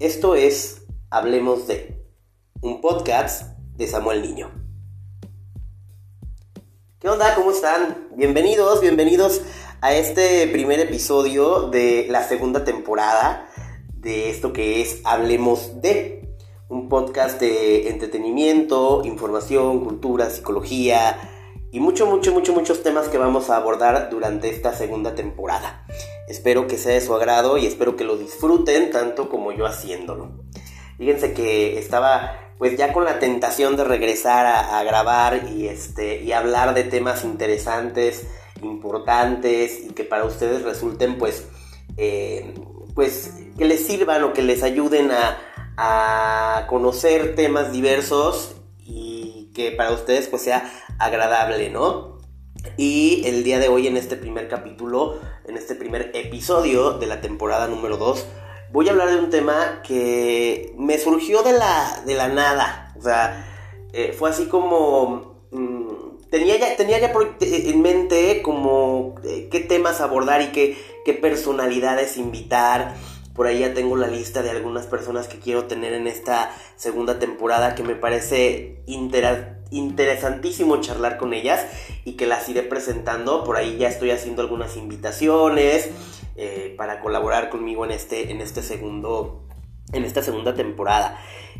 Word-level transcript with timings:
Esto 0.00 0.34
es 0.34 0.86
Hablemos 1.10 1.66
de, 1.66 2.02
un 2.62 2.80
podcast 2.80 3.58
de 3.76 3.86
Samuel 3.86 4.22
Niño. 4.22 4.50
¿Qué 6.98 7.06
onda? 7.06 7.34
¿Cómo 7.34 7.50
están? 7.50 8.08
Bienvenidos, 8.16 8.80
bienvenidos 8.80 9.42
a 9.82 9.92
este 9.92 10.46
primer 10.46 10.80
episodio 10.80 11.68
de 11.68 12.06
la 12.08 12.26
segunda 12.26 12.64
temporada 12.64 13.46
de 13.92 14.30
esto 14.30 14.54
que 14.54 14.80
es 14.80 15.02
Hablemos 15.04 15.82
de, 15.82 16.34
un 16.70 16.88
podcast 16.88 17.38
de 17.38 17.90
entretenimiento, 17.90 19.02
información, 19.04 19.84
cultura, 19.84 20.30
psicología 20.30 21.39
y 21.72 21.80
mucho, 21.80 22.06
mucho, 22.06 22.32
mucho, 22.32 22.52
muchos 22.52 22.82
temas 22.82 23.08
que 23.08 23.18
vamos 23.18 23.48
a 23.48 23.56
abordar 23.56 24.10
durante 24.10 24.48
esta 24.48 24.72
segunda 24.72 25.14
temporada. 25.14 25.86
Espero 26.28 26.66
que 26.66 26.76
sea 26.76 26.94
de 26.94 27.00
su 27.00 27.14
agrado 27.14 27.58
y 27.58 27.66
espero 27.66 27.96
que 27.96 28.04
lo 28.04 28.16
disfruten 28.16 28.90
tanto 28.90 29.28
como 29.28 29.52
yo 29.52 29.66
haciéndolo. 29.66 30.30
Fíjense 30.98 31.32
que 31.32 31.78
estaba 31.78 32.50
pues 32.58 32.76
ya 32.76 32.92
con 32.92 33.04
la 33.04 33.18
tentación 33.18 33.76
de 33.76 33.84
regresar 33.84 34.44
a, 34.44 34.82
grabar 34.84 35.48
y, 35.48 35.66
este, 35.66 36.22
y 36.22 36.32
hablar 36.32 36.74
de 36.74 36.84
temas 36.84 37.24
interesantes, 37.24 38.26
importantes 38.62 39.80
y 39.82 39.94
que 39.94 40.04
para 40.04 40.24
ustedes 40.24 40.62
resulten 40.62 41.16
pues, 41.16 41.46
eh, 41.96 42.52
pues 42.94 43.32
que 43.56 43.64
les 43.64 43.86
sirvan 43.86 44.24
o 44.24 44.34
que 44.34 44.42
les 44.42 44.62
ayuden 44.62 45.10
a, 45.10 45.38
a 45.78 46.66
conocer 46.66 47.34
temas 47.34 47.72
diversos 47.72 48.59
que 49.54 49.72
para 49.72 49.92
ustedes 49.92 50.28
pues 50.28 50.42
sea 50.42 50.70
agradable, 50.98 51.70
¿no? 51.70 52.18
Y 52.76 53.22
el 53.26 53.44
día 53.44 53.58
de 53.58 53.68
hoy 53.68 53.86
en 53.86 53.96
este 53.96 54.16
primer 54.16 54.48
capítulo, 54.48 55.18
en 55.46 55.56
este 55.56 55.74
primer 55.74 56.10
episodio 56.14 56.92
de 56.98 57.06
la 57.06 57.20
temporada 57.20 57.66
número 57.66 57.96
2, 57.96 58.26
voy 58.72 58.88
a 58.88 58.92
hablar 58.92 59.10
de 59.10 59.18
un 59.18 59.30
tema 59.30 59.82
que 59.86 60.74
me 60.76 60.98
surgió 60.98 61.42
de 61.42 61.52
la, 61.52 62.02
de 62.06 62.14
la 62.14 62.28
nada. 62.28 62.94
O 62.98 63.02
sea, 63.02 63.46
eh, 63.92 64.14
fue 64.16 64.30
así 64.30 64.46
como... 64.46 65.40
Mm, 65.50 66.28
tenía 66.30 66.56
ya, 66.58 66.76
tenía 66.76 66.98
ya 67.00 67.12
en 67.40 67.82
mente 67.82 68.40
como 68.42 69.16
eh, 69.24 69.48
qué 69.50 69.60
temas 69.60 70.00
abordar 70.00 70.42
y 70.42 70.52
qué, 70.52 70.78
qué 71.04 71.12
personalidades 71.14 72.16
invitar. 72.16 72.94
Por 73.40 73.46
ahí 73.46 73.60
ya 73.60 73.72
tengo 73.72 73.96
la 73.96 74.06
lista 74.06 74.42
de 74.42 74.50
algunas 74.50 74.86
personas 74.86 75.26
que 75.26 75.38
quiero 75.38 75.64
tener 75.64 75.94
en 75.94 76.06
esta 76.06 76.54
segunda 76.76 77.18
temporada 77.18 77.74
que 77.74 77.82
me 77.82 77.94
parece 77.94 78.82
interesantísimo 79.70 80.78
charlar 80.82 81.16
con 81.16 81.32
ellas 81.32 81.64
y 82.04 82.18
que 82.18 82.26
las 82.26 82.46
iré 82.50 82.62
presentando. 82.62 83.42
Por 83.44 83.56
ahí 83.56 83.78
ya 83.78 83.88
estoy 83.88 84.10
haciendo 84.10 84.42
algunas 84.42 84.76
invitaciones 84.76 85.88
eh, 86.36 86.74
para 86.76 87.00
colaborar 87.00 87.48
conmigo 87.48 87.86
en 87.86 87.92
este, 87.92 88.30
en 88.30 88.42
este 88.42 88.62
segundo, 88.62 89.42
en 89.94 90.04
esta 90.04 90.20
segunda 90.20 90.54
temporada. 90.54 91.18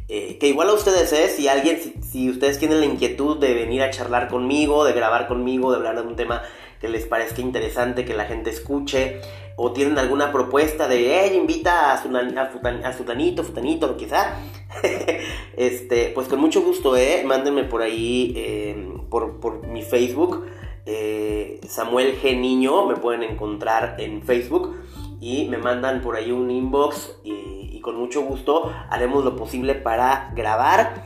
Eh, 0.09 0.37
que 0.39 0.49
igual 0.49 0.69
a 0.69 0.75
ustedes, 0.75 1.11
¿eh? 1.15 1.31
si 1.35 1.49
alguien, 1.49 1.81
si, 2.03 2.29
ustedes 2.29 2.59
tienen 2.59 2.81
la 2.81 2.87
inquietud 2.87 3.39
de 3.39 3.55
venir 3.55 3.81
a 3.83 3.91
charlar 3.91 4.29
conmigo, 4.29 4.85
de 4.85 4.93
grabar 4.93 5.29
conmigo, 5.29 5.71
de 5.71 5.79
hablar 5.79 5.95
de 5.95 6.03
un 6.03 6.17
tema 6.17 6.43
que 6.81 6.89
les 6.89 7.05
parezca 7.05 7.43
interesante, 7.43 8.05
que 8.05 8.15
la 8.15 8.25
gente 8.25 8.51
escuche, 8.51 9.21
o 9.57 9.73
tienen 9.73 9.99
alguna 9.99 10.33
propuesta 10.33 10.89
de, 10.89 11.21
hey, 11.21 11.37
invita 11.37 11.93
a, 11.93 12.03
su, 12.03 12.09
a, 12.17 12.93
futanito, 12.93 13.45
futanito, 13.45 13.97
quizá, 13.99 14.39
este, 15.57 16.11
pues 16.15 16.27
con 16.27 16.41
mucho 16.41 16.63
gusto, 16.63 16.97
¿eh? 16.97 17.23
Mándenme 17.27 17.65
por 17.65 17.83
ahí, 17.83 18.33
eh, 18.35 18.95
por, 19.11 19.39
por, 19.41 19.67
mi 19.67 19.83
Facebook, 19.83 20.47
eh, 20.87 21.61
Samuel 21.69 22.19
G. 22.19 22.41
Niño, 22.41 22.87
me 22.87 22.97
pueden 22.97 23.23
encontrar 23.23 23.97
en 23.99 24.23
Facebook, 24.23 24.75
y 25.21 25.47
me 25.49 25.59
mandan 25.59 26.01
por 26.01 26.17
ahí 26.17 26.33
un 26.33 26.51
inbox, 26.51 27.19
y, 27.23 27.59
con 27.81 27.97
mucho 27.97 28.21
gusto 28.21 28.71
haremos 28.91 29.25
lo 29.25 29.37
posible 29.37 29.75
para 29.75 30.33
grabar 30.37 31.03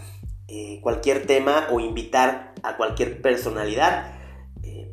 eh, 0.49 0.81
cualquier 0.83 1.25
tema 1.25 1.69
o 1.71 1.79
invitar 1.79 2.53
a 2.65 2.77
cualquier 2.77 3.23
personalidad 3.23 4.24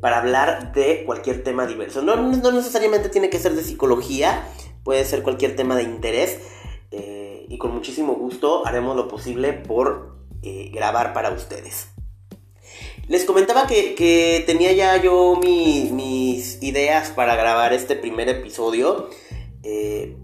para 0.02 0.18
hablar 0.18 0.72
de 0.72 1.04
cualquier 1.06 1.44
tema 1.44 1.64
diverso. 1.64 2.02
No, 2.02 2.16
necesariamente 2.50 3.08
tiene 3.08 3.30
que 3.30 3.38
ser 3.38 3.54
de 3.54 3.62
psicología, 3.62 4.48
puede 4.82 5.04
ser 5.04 5.22
cualquier 5.22 5.54
tema 5.54 5.76
de 5.76 5.84
interés. 5.84 6.40
Eh, 6.90 7.46
y 7.48 7.56
con 7.56 7.72
muchísimo 7.72 8.14
gusto 8.14 8.66
haremos 8.66 8.96
lo 8.96 9.06
posible 9.06 9.52
por 9.52 10.16
eh, 10.42 10.70
grabar 10.74 11.12
para 11.12 11.30
ustedes. 11.30 11.86
Les 13.06 13.24
comentaba 13.24 13.68
que, 13.68 14.42
tenía 14.44 14.72
ya 14.72 15.00
yo 15.00 15.38
mis 15.40 16.60
ideas 16.60 17.10
para 17.10 17.36
grabar 17.36 17.72
este 17.72 17.94
primer 17.94 18.28
episodio. 18.28 19.08
Eh, 19.62 20.16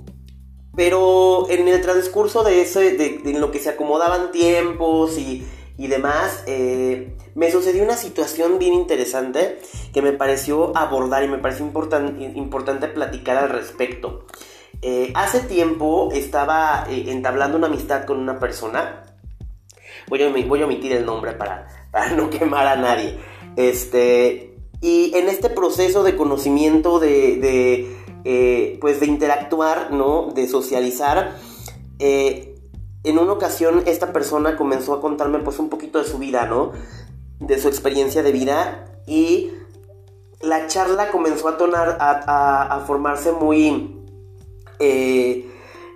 pero 0.75 1.49
en 1.51 1.69
el 1.69 1.81
transcurso 1.83 2.43
de 2.43 2.63
eso, 2.63 2.81
de, 2.81 3.23
en 3.25 3.41
lo 3.41 3.53
que 3.53 3.61
se 3.61 3.69
acomodaban 3.69 4.33
tiempos 4.33 5.17
y, 5.19 5.47
y 5.77 5.87
demás, 5.87 6.43
me 7.35 7.51
sucedió 7.51 7.83
una 7.83 7.97
situación 7.97 8.59
bien 8.59 8.75
interesante 8.75 9.59
que 9.93 10.03
me 10.03 10.13
pareció 10.13 10.77
abordar 10.77 11.25
y 11.25 11.29
me 11.29 11.39
pareció 11.39 11.67
importante 11.67 12.89
platicar 12.89 13.37
al 13.37 13.51
respecto. 13.51 14.25
Eh, 14.81 15.11
hace 15.15 15.41
tiempo 15.41 16.11
estaba 16.13 16.87
eh, 16.89 17.07
entablando 17.09 17.59
una 17.59 17.67
amistad 17.67 18.05
con 18.05 18.19
una 18.19 18.39
persona. 18.39 19.03
Voy 20.09 20.23
a, 20.23 20.29
omitir 20.29 20.93
el 20.93 21.05
nombre 21.05 21.33
para, 21.33 21.67
para, 21.91 22.11
no 22.11 22.31
quemar 22.31 22.67
a 22.67 22.77
nadie. 22.77 23.19
Este, 23.57 24.55
y 24.81 25.13
en 25.17 25.29
este 25.29 25.51
proceso 25.51 26.05
de 26.05 26.17
conocimiento, 26.17 27.01
de, 27.01 27.97
eh, 28.25 28.79
pues 28.81 29.01
de 29.01 29.07
interactuar, 29.07 29.91
¿no? 29.91 30.31
De 30.35 30.47
socializar, 30.47 31.37
en 31.99 33.19
una 33.19 33.33
ocasión 33.33 33.83
esta 33.87 34.13
persona 34.13 34.57
comenzó 34.57 34.95
a 34.95 35.01
contarme 35.01 35.41
pues 35.41 35.59
un 35.59 35.69
poquito 35.69 35.99
de 35.99 36.05
su 36.05 36.19
vida, 36.19 36.47
¿no? 36.47 36.73
De 37.41 37.59
su 37.61 37.69
experiencia 37.69 38.23
de 38.23 38.33
vida 38.33 38.85
y 39.07 39.53
la 40.41 40.67
charla 40.67 41.11
comenzó 41.11 41.49
a 41.49 41.57
tonar, 41.57 41.97
a, 42.01 42.85
formarse 42.87 43.33
muy, 43.33 44.05
eh, 44.79 45.51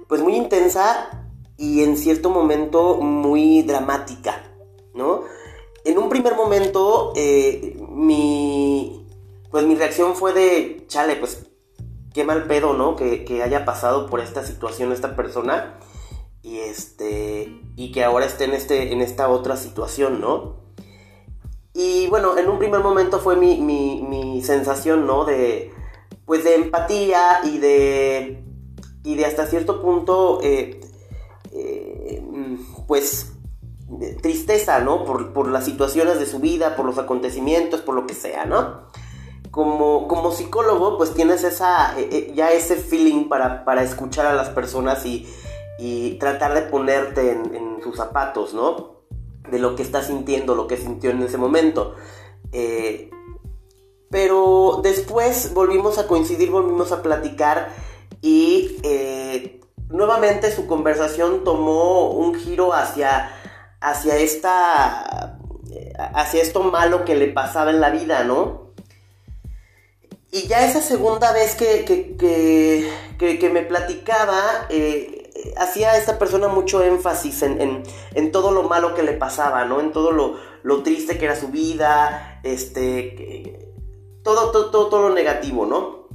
pues 0.08 0.20
muy 0.20 0.36
intensa 0.36 1.28
y 1.56 1.82
en 1.82 1.96
cierto 1.96 2.30
momento 2.30 2.96
muy 2.96 3.62
dramática, 3.62 4.42
¿no? 4.94 5.22
En 5.84 5.98
un 5.98 6.08
primer 6.08 6.36
momento, 6.36 7.12
eh, 7.16 7.76
mi, 7.88 9.06
pues 9.50 9.64
mi 9.64 9.74
reacción 9.74 10.14
fue 10.14 10.32
de, 10.32 10.84
chale, 10.88 11.16
pues 11.16 11.46
qué 12.14 12.24
mal 12.24 12.46
pedo, 12.46 12.74
¿no? 12.74 12.96
Que, 12.96 13.24
que, 13.24 13.42
haya 13.42 13.64
pasado 13.64 14.06
por 14.08 14.20
esta 14.20 14.44
situación 14.44 14.92
esta 14.92 15.16
persona 15.16 15.78
y 16.42 16.58
este, 16.58 17.60
y 17.76 17.92
que 17.92 18.04
ahora 18.04 18.26
esté 18.26 18.44
en, 18.44 18.54
este, 18.54 18.92
en 18.92 19.00
esta 19.00 19.28
otra 19.28 19.56
situación, 19.56 20.20
¿no? 20.20 20.61
Y 21.74 22.06
bueno, 22.08 22.36
en 22.36 22.48
un 22.48 22.58
primer 22.58 22.80
momento 22.80 23.18
fue 23.18 23.36
mi, 23.36 24.42
sensación, 24.42 25.06
¿no? 25.06 25.24
De, 25.24 25.72
pues 26.26 26.44
de 26.44 26.54
empatía 26.54 27.40
y 27.44 27.58
de, 27.58 28.44
y 29.04 29.14
de 29.14 29.24
hasta 29.24 29.46
cierto 29.46 29.80
punto, 29.80 30.40
eh, 30.42 30.80
eh, 31.52 32.22
pues, 32.86 33.32
tristeza, 34.20 34.80
¿no? 34.80 35.04
Por, 35.04 35.48
las 35.48 35.64
situaciones 35.64 36.18
de 36.18 36.26
su 36.26 36.40
vida, 36.40 36.76
por 36.76 36.84
los 36.84 36.98
acontecimientos, 36.98 37.80
por 37.80 37.94
lo 37.94 38.06
que 38.06 38.14
sea, 38.14 38.44
¿no? 38.44 38.88
Como, 39.50 40.08
como 40.08 40.32
psicólogo, 40.32 40.98
pues 40.98 41.14
tienes 41.14 41.44
esa, 41.44 41.98
eh, 41.98 42.32
ya 42.34 42.52
ese 42.52 42.76
feeling 42.76 43.28
para, 43.28 43.82
escuchar 43.82 44.26
a 44.26 44.34
las 44.34 44.50
personas 44.50 45.06
y, 45.06 45.26
tratar 46.20 46.54
de 46.54 46.62
ponerte 46.62 47.32
en 47.32 47.80
sus 47.82 47.96
zapatos, 47.96 48.54
¿no? 48.54 49.01
De 49.50 49.58
lo 49.58 49.76
que 49.76 49.82
está 49.82 50.02
sintiendo, 50.02 50.54
lo 50.54 50.66
que 50.66 50.76
sintió 50.76 51.10
en 51.10 51.22
ese 51.22 51.38
momento. 51.38 51.94
Eh, 52.52 53.10
pero 54.10 54.80
después 54.82 55.54
volvimos 55.54 55.98
a 55.98 56.06
coincidir, 56.06 56.50
volvimos 56.50 56.92
a 56.92 57.02
platicar 57.02 57.70
y 58.20 58.76
eh, 58.82 59.60
nuevamente 59.88 60.50
su 60.54 60.66
conversación 60.66 61.44
tomó 61.44 62.10
un 62.10 62.34
giro 62.34 62.74
hacia, 62.74 63.30
hacia 63.80 64.16
esta 64.16 65.38
hacia 66.14 66.42
esto 66.42 66.62
malo 66.62 67.04
que 67.04 67.14
le 67.14 67.28
pasaba 67.28 67.70
en 67.70 67.80
la 67.80 67.90
vida, 67.90 68.24
¿no? 68.24 68.72
Y 70.30 70.46
ya 70.46 70.66
esa 70.66 70.80
segunda 70.80 71.32
vez 71.32 71.54
que, 71.54 71.84
que, 71.84 73.50
me 73.50 73.62
platicaba, 73.62 74.66
eh, 74.70 75.21
hacía 75.56 75.96
esta 75.96 76.18
persona 76.18 76.48
mucho 76.48 76.82
énfasis 76.82 77.42
en, 77.42 78.32
todo 78.32 78.50
lo 78.50 78.64
malo 78.64 78.94
que 78.94 79.02
le 79.02 79.12
pasaba, 79.12 79.64
¿no? 79.64 79.80
En 79.80 79.92
todo 79.92 80.12
lo, 80.12 80.82
triste 80.82 81.18
que 81.18 81.26
era 81.26 81.36
su 81.36 81.48
vida, 81.48 82.40
este, 82.42 83.74
todo, 84.22 84.50
todo, 84.50 84.88
todo, 84.88 85.08
lo 85.08 85.14
negativo, 85.14 85.66
¿no? 85.66 86.08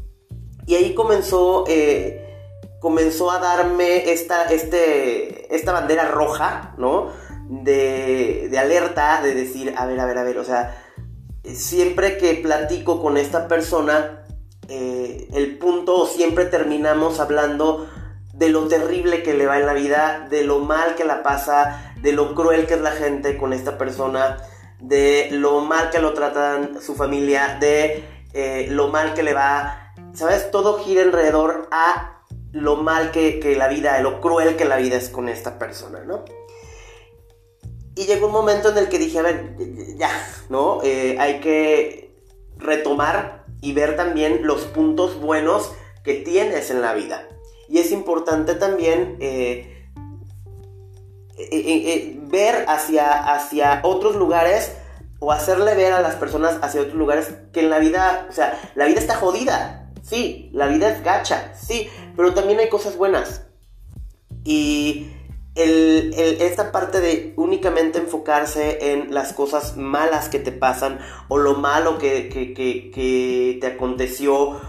Y 0.65 0.75
ahí 0.75 0.93
comenzó, 0.93 1.63
eh, 1.67 2.49
comenzó 2.79 3.31
a 3.31 3.39
darme 3.39 4.11
esta, 4.11 4.45
este, 4.45 5.53
esta 5.55 5.71
bandera 5.71 6.05
roja, 6.05 6.73
¿no? 6.77 7.09
De, 7.49 8.49
de 8.49 8.59
alerta, 8.59 9.21
de 9.21 9.33
decir, 9.33 9.73
a 9.77 9.85
ver, 9.85 9.99
a 9.99 10.05
ver, 10.05 10.17
a 10.17 10.23
ver, 10.23 10.37
o 10.37 10.43
sea, 10.43 10.83
siempre 11.53 12.17
que 12.17 12.33
platico 12.35 13.01
con 13.01 13.17
esta 13.17 13.47
persona, 13.47 14.25
eh, 14.69 15.29
el 15.33 15.57
punto 15.57 16.05
siempre 16.05 16.45
terminamos 16.45 17.21
hablando 17.21 17.87
de 18.37 18.49
lo 18.49 18.67
terrible 18.67 19.23
que 19.23 19.33
le 19.33 19.47
va 19.47 19.59
en 19.59 19.65
la 19.65 19.73
vida, 19.73 20.27
de 20.29 20.43
lo 20.43 20.59
mal 20.59 20.93
que 20.93 21.05
la 21.05 21.23
pasa, 21.23 21.93
de 22.01 22.11
lo 22.11 22.35
cruel 22.35 22.67
que 22.67 22.75
es 22.75 22.81
la 22.81 22.91
gente 22.91 23.35
con 23.35 23.51
esta 23.51 23.79
persona, 23.79 24.37
de 24.79 25.29
lo 25.31 25.61
mal 25.61 25.89
que 25.89 25.99
lo 25.99 26.13
tratan 26.13 26.79
su 26.79 26.93
familia, 26.93 27.57
de 27.59 28.03
eh, 28.33 28.67
lo 28.69 28.89
mal 28.89 29.15
que 29.15 29.23
le 29.23 29.33
va, 29.33 29.91
¿sabes? 30.13 30.51
Todo 30.51 30.77
gira 30.77 31.01
alrededor 31.01 31.67
a 31.71 32.21
lo 32.51 32.75
mal 32.75 33.09
que, 33.09 33.39
que 33.39 33.55
la 33.55 33.67
vida, 33.69 33.99
lo 34.01 34.21
cruel 34.21 34.55
que 34.55 34.65
la 34.65 34.77
vida 34.77 34.97
es 34.97 35.09
con 35.09 35.29
esta 35.29 35.57
persona, 35.57 36.03
¿no? 36.05 36.23
Y 37.95 38.05
llegó 38.05 38.27
un 38.27 38.33
momento 38.33 38.69
en 38.69 38.77
el 38.77 38.87
que 38.87 38.99
dije, 38.99 39.17
a 39.17 39.23
ver, 39.23 39.55
ya, 39.97 40.11
¿no? 40.49 40.81
Eh, 40.83 41.17
hay 41.19 41.39
que 41.39 42.13
retomar 42.57 43.45
y 43.61 43.73
ver 43.73 43.95
también 43.95 44.45
los 44.45 44.65
puntos 44.65 45.19
buenos 45.19 45.71
que 46.03 46.13
tienes 46.13 46.69
en 46.69 46.83
la 46.83 46.93
vida. 46.93 47.27
Y 47.69 47.79
es 47.79 47.91
importante 47.91 48.55
también 48.55 49.17
eh, 49.19 49.87
eh, 51.37 52.19
ver 52.23 52.65
hacia, 52.67 53.33
hacia 53.33 53.81
otros 53.83 54.15
lugares 54.15 54.71
o 55.19 55.31
hacerle 55.31 55.75
ver 55.75 55.93
a 55.93 56.01
las 56.01 56.15
personas 56.15 56.59
hacia 56.61 56.81
otros 56.81 56.95
lugares 56.95 57.33
que 57.51 57.61
en 57.61 57.69
la 57.69 57.79
vida, 57.79 58.27
o 58.29 58.33
sea, 58.33 58.59
la 58.75 58.85
vida 58.85 58.99
está 58.99 59.15
jodida, 59.15 59.91
sí, 60.03 60.49
la 60.53 60.67
vida 60.67 60.89
es 60.89 61.03
gacha, 61.03 61.53
sí, 61.55 61.89
pero 62.15 62.33
también 62.33 62.59
hay 62.59 62.69
cosas 62.69 62.97
buenas. 62.97 63.43
Y 64.43 65.11
esta 65.57 66.71
parte 66.71 67.01
de 67.01 67.33
únicamente 67.35 67.97
enfocarse 67.97 68.93
en 68.93 69.13
las 69.13 69.33
cosas 69.33 69.75
malas 69.75 70.29
que 70.29 70.37
te 70.37 70.51
pasan 70.51 70.99
o 71.29 71.37
lo 71.37 71.55
malo 71.55 71.97
que, 71.97 72.29
que, 72.29 73.57
te 73.59 73.67
aconteció, 73.67 74.59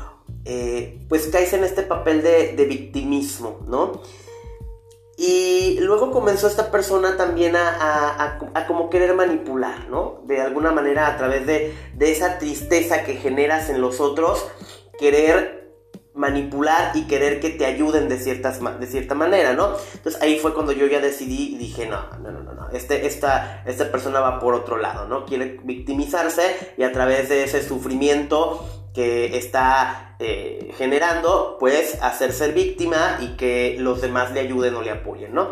eh, 0.50 0.98
pues 1.10 1.26
caes 1.26 1.52
en 1.52 1.62
este 1.62 1.82
papel 1.82 2.22
de, 2.22 2.64
victimismo, 2.64 3.60
¿no? 3.66 4.00
Y 5.18 5.78
luego 5.80 6.10
comenzó 6.10 6.46
esta 6.46 6.70
persona 6.70 7.18
también 7.18 7.54
a, 7.54 8.38
como 8.66 8.88
querer 8.88 9.14
manipular, 9.14 9.90
¿no? 9.90 10.22
De 10.24 10.40
alguna 10.40 10.72
manera 10.72 11.08
a 11.08 11.18
través 11.18 11.46
de, 11.46 11.74
de 11.94 12.12
esa 12.12 12.38
tristeza 12.38 13.04
que 13.04 13.16
generas 13.16 13.68
en 13.68 13.82
los 13.82 14.00
otros, 14.00 14.46
querer 14.98 15.58
manipular 16.14 16.96
y 16.96 17.02
querer 17.02 17.40
que 17.40 17.50
te 17.50 17.66
ayuden 17.66 18.08
de, 18.08 18.18
ciertas, 18.18 18.58
de 18.80 18.86
cierta 18.86 19.14
manera, 19.14 19.52
¿no? 19.52 19.76
Entonces 19.92 20.20
ahí 20.22 20.38
fue 20.38 20.54
cuando 20.54 20.72
yo 20.72 20.86
ya 20.86 21.00
decidí 21.00 21.56
y 21.56 21.58
dije, 21.58 21.86
no, 21.86 22.08
no, 22.22 22.30
no, 22.30 22.54
no, 22.54 22.70
este, 22.70 23.06
esta, 23.06 23.62
esta 23.66 23.92
persona 23.92 24.20
va 24.20 24.40
por 24.40 24.54
otro 24.54 24.78
lado, 24.78 25.06
¿no? 25.06 25.26
Quiere 25.26 25.60
victimizarse 25.62 26.74
y 26.78 26.84
a 26.84 26.92
través 26.92 27.28
de 27.28 27.44
ese 27.44 27.62
sufrimiento 27.62 28.66
que 28.98 29.38
está 29.38 30.16
eh, 30.18 30.72
generando, 30.76 31.56
pues 31.60 32.02
hacer 32.02 32.32
ser 32.32 32.52
víctima 32.52 33.20
y 33.20 33.36
que 33.36 33.76
los 33.78 34.00
demás 34.00 34.32
le 34.32 34.40
ayuden 34.40 34.74
o 34.74 34.82
le 34.82 34.90
apoyen, 34.90 35.32
¿no? 35.32 35.50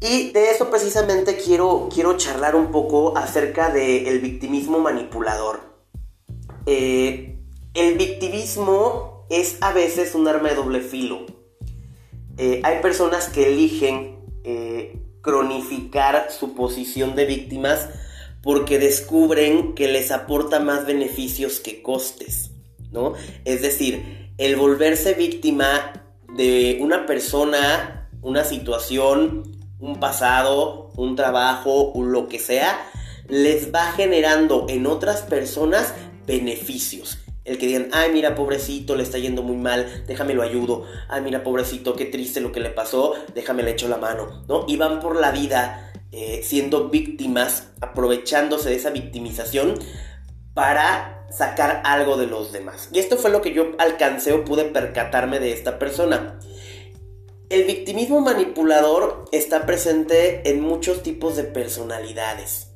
Y 0.00 0.30
de 0.32 0.50
eso 0.50 0.70
precisamente 0.70 1.36
quiero, 1.36 1.90
quiero 1.92 2.16
charlar 2.16 2.56
un 2.56 2.70
poco 2.70 3.18
acerca 3.18 3.68
del 3.68 4.18
victimismo 4.20 4.78
manipulador. 4.78 5.60
Eh, 6.64 7.36
el 7.74 7.98
victimismo 7.98 9.26
es 9.28 9.58
a 9.60 9.74
veces 9.74 10.14
un 10.14 10.26
arma 10.26 10.48
de 10.48 10.54
doble 10.54 10.80
filo. 10.80 11.26
Eh, 12.38 12.62
hay 12.64 12.80
personas 12.80 13.28
que 13.28 13.48
eligen 13.48 14.22
cronificar 15.20 16.32
su 16.32 16.54
posición 16.54 17.14
de 17.14 17.26
víctimas 17.26 17.90
porque 18.42 18.78
descubren 18.78 19.74
que 19.74 19.88
les 19.88 20.10
aporta 20.10 20.60
más 20.60 20.84
beneficios 20.84 21.60
que 21.60 21.80
costes, 21.82 22.50
¿no? 22.90 23.14
Es 23.44 23.62
decir, 23.62 24.32
el 24.38 24.56
volverse 24.56 25.14
víctima 25.14 25.92
de 26.36 26.78
una 26.80 27.06
persona, 27.06 28.10
una 28.22 28.44
situación, 28.44 29.44
un 29.78 30.00
pasado, 30.00 30.90
un 30.96 31.16
trabajo, 31.16 31.92
lo 31.96 32.28
que 32.28 32.38
sea, 32.38 32.78
les 33.28 33.72
va 33.72 33.92
generando 33.92 34.66
en 34.68 34.86
otras 34.86 35.22
personas 35.22 35.94
beneficios. 36.26 37.18
El 37.44 37.58
que 37.58 37.66
digan, 37.66 37.88
ay, 37.92 38.10
mira, 38.12 38.34
pobrecito, 38.34 38.94
le 38.94 39.02
está 39.02 39.18
yendo 39.18 39.42
muy 39.42 39.56
mal, 39.56 40.04
déjame 40.06 40.34
lo 40.34 40.42
ayudo. 40.42 40.84
Ay, 41.08 41.22
mira, 41.22 41.42
pobrecito, 41.42 41.94
qué 41.94 42.04
triste 42.04 42.40
lo 42.40 42.52
que 42.52 42.60
le 42.60 42.70
pasó, 42.70 43.14
déjame 43.34 43.64
le 43.64 43.72
echo 43.72 43.88
la 43.88 43.96
mano, 43.96 44.44
¿no? 44.48 44.64
Y 44.68 44.76
van 44.76 45.00
por 45.00 45.16
la 45.16 45.32
vida 45.32 45.91
eh, 46.12 46.42
siendo 46.44 46.90
víctimas, 46.90 47.68
aprovechándose 47.80 48.68
de 48.68 48.76
esa 48.76 48.90
victimización 48.90 49.78
para 50.54 51.26
sacar 51.30 51.80
algo 51.84 52.16
de 52.16 52.26
los 52.26 52.52
demás. 52.52 52.90
Y 52.92 52.98
esto 52.98 53.16
fue 53.16 53.30
lo 53.30 53.40
que 53.40 53.54
yo 53.54 53.72
alcancé 53.78 54.32
o 54.32 54.44
pude 54.44 54.64
percatarme 54.64 55.40
de 55.40 55.52
esta 55.52 55.78
persona. 55.78 56.38
El 57.48 57.64
victimismo 57.64 58.20
manipulador 58.20 59.24
está 59.32 59.66
presente 59.66 60.48
en 60.50 60.60
muchos 60.60 61.02
tipos 61.02 61.36
de 61.36 61.44
personalidades. 61.44 62.68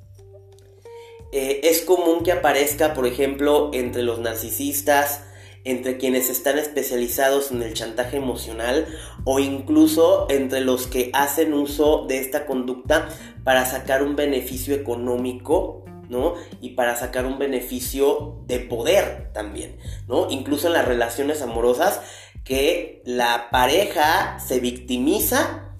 Eh, 1.32 1.60
es 1.64 1.82
común 1.82 2.22
que 2.22 2.32
aparezca, 2.32 2.94
por 2.94 3.06
ejemplo, 3.06 3.70
entre 3.74 4.02
los 4.02 4.18
narcisistas, 4.18 5.20
entre 5.66 5.98
quienes 5.98 6.30
están 6.30 6.58
especializados 6.58 7.50
en 7.50 7.60
el 7.62 7.74
chantaje 7.74 8.16
emocional 8.16 8.86
o 9.24 9.38
incluso 9.40 10.26
entre 10.30 10.60
los 10.60 10.86
que 10.86 11.10
hacen 11.12 11.52
uso 11.52 12.06
de 12.06 12.18
esta 12.18 12.46
conducta 12.46 13.08
para 13.44 13.66
sacar 13.66 14.02
un 14.02 14.16
beneficio 14.16 14.74
económico, 14.74 15.84
¿no? 16.08 16.34
Y 16.60 16.70
para 16.70 16.96
sacar 16.96 17.26
un 17.26 17.38
beneficio 17.38 18.40
de 18.46 18.60
poder 18.60 19.32
también, 19.34 19.76
¿no? 20.08 20.30
Incluso 20.30 20.68
en 20.68 20.74
las 20.74 20.86
relaciones 20.86 21.42
amorosas 21.42 22.00
que 22.44 23.02
la 23.04 23.50
pareja 23.50 24.38
se 24.38 24.60
victimiza 24.60 25.74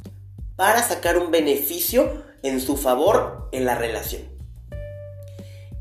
para 0.57 0.83
sacar 0.83 1.17
un 1.17 1.31
beneficio 1.31 2.25
en 2.43 2.61
su 2.61 2.77
favor 2.77 3.49
en 3.53 3.65
la 3.65 3.77
relación 3.77 4.37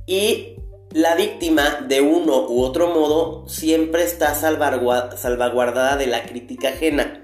y 0.05 0.54
la 0.95 1.13
víctima 1.13 1.81
de 1.89 1.99
uno 1.99 2.47
u 2.47 2.61
otro 2.61 2.87
modo 2.87 3.45
siempre 3.49 4.03
está 4.03 4.33
salvaguardada 4.33 5.97
de 5.97 6.07
la 6.07 6.23
crítica 6.23 6.69
ajena. 6.69 7.21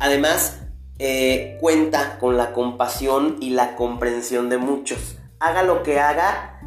Además, 0.00 0.58
eh, 0.98 1.58
cuenta 1.60 2.18
con 2.18 2.36
la 2.36 2.52
compasión 2.52 3.36
y 3.40 3.50
la 3.50 3.76
comprensión 3.76 4.48
de 4.48 4.58
muchos. 4.58 5.16
Haga 5.38 5.62
lo 5.62 5.84
que 5.84 6.00
haga, 6.00 6.60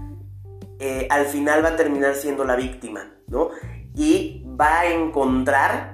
eh, 0.80 1.06
al 1.10 1.26
final 1.26 1.66
va 1.66 1.70
a 1.72 1.76
terminar 1.76 2.16
siendo 2.16 2.46
la 2.46 2.56
víctima, 2.56 3.12
¿no? 3.28 3.50
Y 3.94 4.46
va 4.58 4.80
a 4.80 4.94
encontrar 4.94 5.92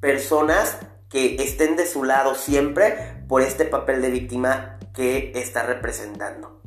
personas 0.00 0.78
que 1.10 1.34
estén 1.34 1.76
de 1.76 1.84
su 1.84 2.04
lado 2.04 2.36
siempre 2.36 3.22
por 3.28 3.42
este 3.42 3.66
papel 3.66 4.00
de 4.00 4.08
víctima 4.08 4.78
que 4.94 5.32
está 5.34 5.62
representando. 5.62 6.61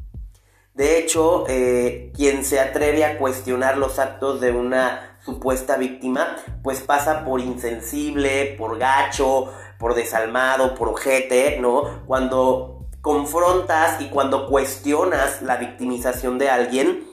De 0.76 1.00
hecho, 1.00 1.46
eh, 1.48 2.12
quien 2.14 2.44
se 2.44 2.60
atreve 2.60 3.06
a 3.06 3.18
cuestionar 3.18 3.78
los 3.78 3.98
actos 3.98 4.42
de 4.42 4.52
una 4.52 5.18
supuesta 5.24 5.78
víctima, 5.78 6.36
pues 6.64 6.82
pasa 6.82 7.24
por 7.24 7.40
insensible, 7.40 8.56
por 8.58 8.78
gacho, 8.78 9.54
por 9.80 9.96
desalmado, 9.96 10.76
por 10.76 10.90
ojete, 10.90 11.60
¿no? 11.62 12.06
Cuando 12.06 12.88
confrontas 13.00 14.02
y 14.02 14.10
cuando 14.10 14.48
cuestionas 14.48 15.42
la 15.42 15.56
victimización 15.56 16.38
de 16.38 16.50
alguien, 16.50 17.06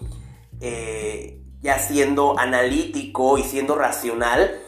eh, 0.60 1.40
ya 1.60 1.78
siendo 1.78 2.36
analítico 2.40 3.38
y 3.38 3.44
siendo 3.44 3.76
racional, 3.76 4.60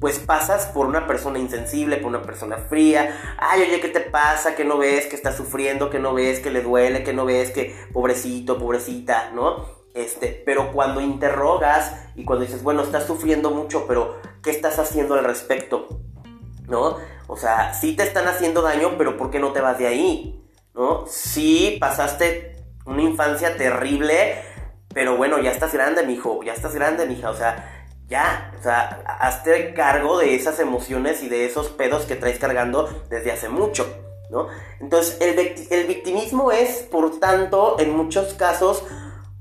pues 0.00 0.18
pasas 0.18 0.66
por 0.66 0.86
una 0.86 1.06
persona 1.06 1.38
insensible, 1.38 1.96
por 1.96 2.08
una 2.08 2.22
persona 2.22 2.58
fría. 2.58 3.36
Ay, 3.38 3.62
oye, 3.62 3.80
¿qué 3.80 3.88
te 3.88 4.00
pasa? 4.00 4.54
Que 4.54 4.64
no 4.64 4.78
ves 4.78 5.06
que 5.06 5.16
está 5.16 5.32
sufriendo, 5.32 5.90
que 5.90 5.98
no 5.98 6.14
ves 6.14 6.40
que 6.40 6.50
le 6.50 6.62
duele, 6.62 7.02
que 7.02 7.12
no 7.12 7.24
ves 7.24 7.50
que 7.50 7.74
pobrecito, 7.92 8.58
pobrecita, 8.58 9.30
¿no? 9.34 9.78
Este, 9.94 10.42
pero 10.46 10.72
cuando 10.72 11.00
interrogas 11.00 11.92
y 12.14 12.24
cuando 12.24 12.44
dices, 12.44 12.62
bueno, 12.62 12.82
estás 12.82 13.06
sufriendo 13.06 13.50
mucho, 13.50 13.86
pero 13.86 14.20
¿qué 14.42 14.50
estás 14.50 14.78
haciendo 14.78 15.14
al 15.14 15.24
respecto? 15.24 15.88
¿No? 16.68 16.98
O 17.26 17.36
sea, 17.36 17.74
sí 17.74 17.96
te 17.96 18.04
están 18.04 18.28
haciendo 18.28 18.62
daño, 18.62 18.96
pero 18.96 19.16
¿por 19.16 19.30
qué 19.30 19.40
no 19.40 19.52
te 19.52 19.60
vas 19.60 19.78
de 19.78 19.86
ahí? 19.86 20.44
¿No? 20.74 21.06
Sí 21.08 21.78
pasaste 21.80 22.64
una 22.84 23.02
infancia 23.02 23.56
terrible, 23.56 24.42
pero 24.94 25.16
bueno, 25.16 25.38
ya 25.38 25.50
estás 25.50 25.72
grande, 25.72 26.04
mijo, 26.06 26.42
ya 26.42 26.52
estás 26.52 26.74
grande, 26.74 27.06
mija, 27.06 27.30
o 27.30 27.34
sea, 27.34 27.77
ya, 28.08 28.52
o 28.58 28.62
sea, 28.62 29.02
hazte 29.20 29.74
cargo 29.74 30.18
de 30.18 30.34
esas 30.34 30.58
emociones 30.60 31.22
y 31.22 31.28
de 31.28 31.44
esos 31.44 31.68
pedos 31.68 32.06
que 32.06 32.16
traes 32.16 32.38
cargando 32.38 33.04
desde 33.10 33.32
hace 33.32 33.50
mucho, 33.50 33.86
¿no? 34.30 34.48
Entonces, 34.80 35.18
el, 35.20 35.86
victimismo 35.86 36.50
es, 36.50 36.82
por 36.90 37.20
tanto, 37.20 37.76
en 37.78 37.94
muchos 37.94 38.32
casos, 38.32 38.82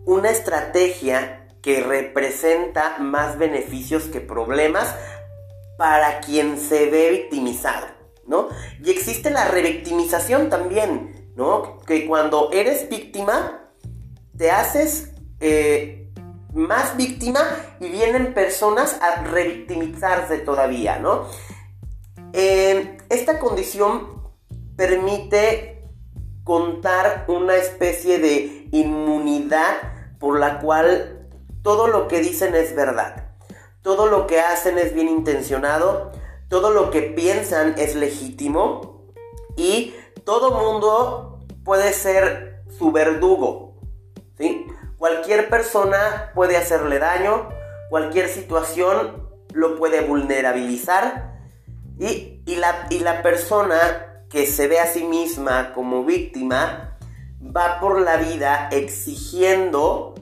una 0.05 0.29
estrategia 0.29 1.47
que 1.61 1.79
representa 1.81 2.97
más 2.99 3.37
beneficios 3.37 4.03
que 4.03 4.19
problemas 4.19 4.93
para 5.77 6.19
quien 6.19 6.59
se 6.59 6.89
ve 6.89 7.11
victimizado, 7.11 7.87
¿no? 8.25 8.49
Y 8.83 8.91
existe 8.91 9.29
la 9.29 9.45
revictimización 9.45 10.49
también, 10.49 11.31
¿no? 11.37 11.79
Que 11.87 12.05
cuando 12.05 12.51
eres 12.51 12.89
víctima, 12.89 13.71
te 14.37 14.51
haces... 14.51 15.13
Eh, 15.39 16.06
más 16.57 16.97
víctima 16.97 17.41
y 17.79 17.89
vienen 17.89 18.33
personas 18.33 18.99
a 19.01 19.21
revictimizarse 19.23 20.39
todavía, 20.39 20.97
¿no? 20.97 21.27
Eh, 22.33 22.97
esta 23.09 23.39
condición 23.39 24.23
permite 24.75 25.83
contar 26.43 27.25
una 27.27 27.55
especie 27.55 28.17
de 28.19 28.67
inmunidad 28.71 29.75
por 30.19 30.39
la 30.39 30.59
cual 30.59 31.29
todo 31.61 31.87
lo 31.87 32.07
que 32.07 32.19
dicen 32.19 32.55
es 32.55 32.75
verdad, 32.75 33.35
todo 33.81 34.07
lo 34.07 34.25
que 34.25 34.39
hacen 34.39 34.77
es 34.77 34.93
bien 34.93 35.09
intencionado, 35.09 36.11
todo 36.49 36.71
lo 36.71 36.89
que 36.89 37.03
piensan 37.03 37.75
es 37.77 37.95
legítimo 37.95 39.05
y 39.55 39.93
todo 40.23 40.51
mundo 40.51 41.45
puede 41.63 41.93
ser 41.93 42.63
su 42.77 42.91
verdugo. 42.91 43.66
Cualquier 45.07 45.47
persona 45.47 46.31
puede 46.35 46.57
hacerle 46.57 46.99
daño, 46.99 47.47
cualquier 47.89 48.27
situación 48.27 49.29
lo 49.53 49.77
puede 49.77 50.01
vulnerabilizar 50.01 51.39
y, 51.97 52.41
la, 52.57 52.87
y 52.89 52.99
la 52.99 53.21
persona 53.21 53.77
que 54.29 54.45
se 54.45 54.67
ve 54.67 54.81
a 54.81 54.85
sí 54.85 55.05
misma 55.05 55.71
como 55.73 56.03
víctima 56.03 56.97
va 57.41 57.79
por 57.79 58.01
la 58.01 58.17
vida 58.17 58.67
exigiendo 58.69 60.13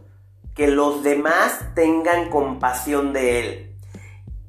que 0.54 0.68
los 0.68 1.01
demás 1.01 1.62
tengan 1.74 2.30
compasión 2.30 3.12
de 3.12 3.39
él. 3.39 3.75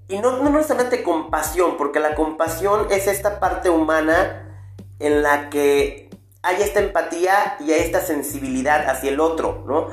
Y 0.08 0.18
no, 0.18 0.42
no 0.42 0.50
necesariamente 0.50 1.02
compasión, 1.02 1.78
porque 1.78 1.98
la 1.98 2.14
compasión 2.14 2.88
es 2.90 3.06
esta 3.06 3.40
parte 3.40 3.70
humana 3.70 4.68
en 4.98 5.22
la 5.22 5.48
que 5.48 6.10
hay 6.42 6.60
esta 6.60 6.80
empatía 6.80 7.56
y 7.58 7.72
hay 7.72 7.80
esta 7.80 8.02
sensibilidad 8.02 8.86
hacia 8.90 9.10
el 9.10 9.18
otro, 9.18 9.64
¿no? 9.66 9.88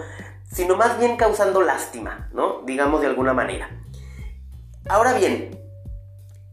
Sino 0.54 0.78
más 0.78 1.00
bien 1.00 1.18
causando 1.18 1.62
lástima, 1.62 2.30
¿no? 2.34 2.62
Digamos 2.62 3.02
de 3.02 3.08
alguna 3.08 3.34
manera. 3.34 3.70
Ahora 4.88 5.14
bien, 5.14 5.60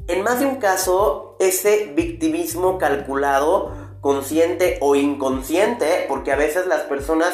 en 0.09 0.23
más 0.23 0.40
de 0.40 0.47
un 0.47 0.57
caso, 0.57 1.37
ese 1.38 1.92
victimismo 1.95 2.78
calculado, 2.78 3.73
consciente 4.00 4.78
o 4.80 4.97
inconsciente, 4.97 6.07
porque 6.09 6.33
a 6.33 6.37
veces 6.37 6.66
las 6.66 6.83
personas 6.83 7.33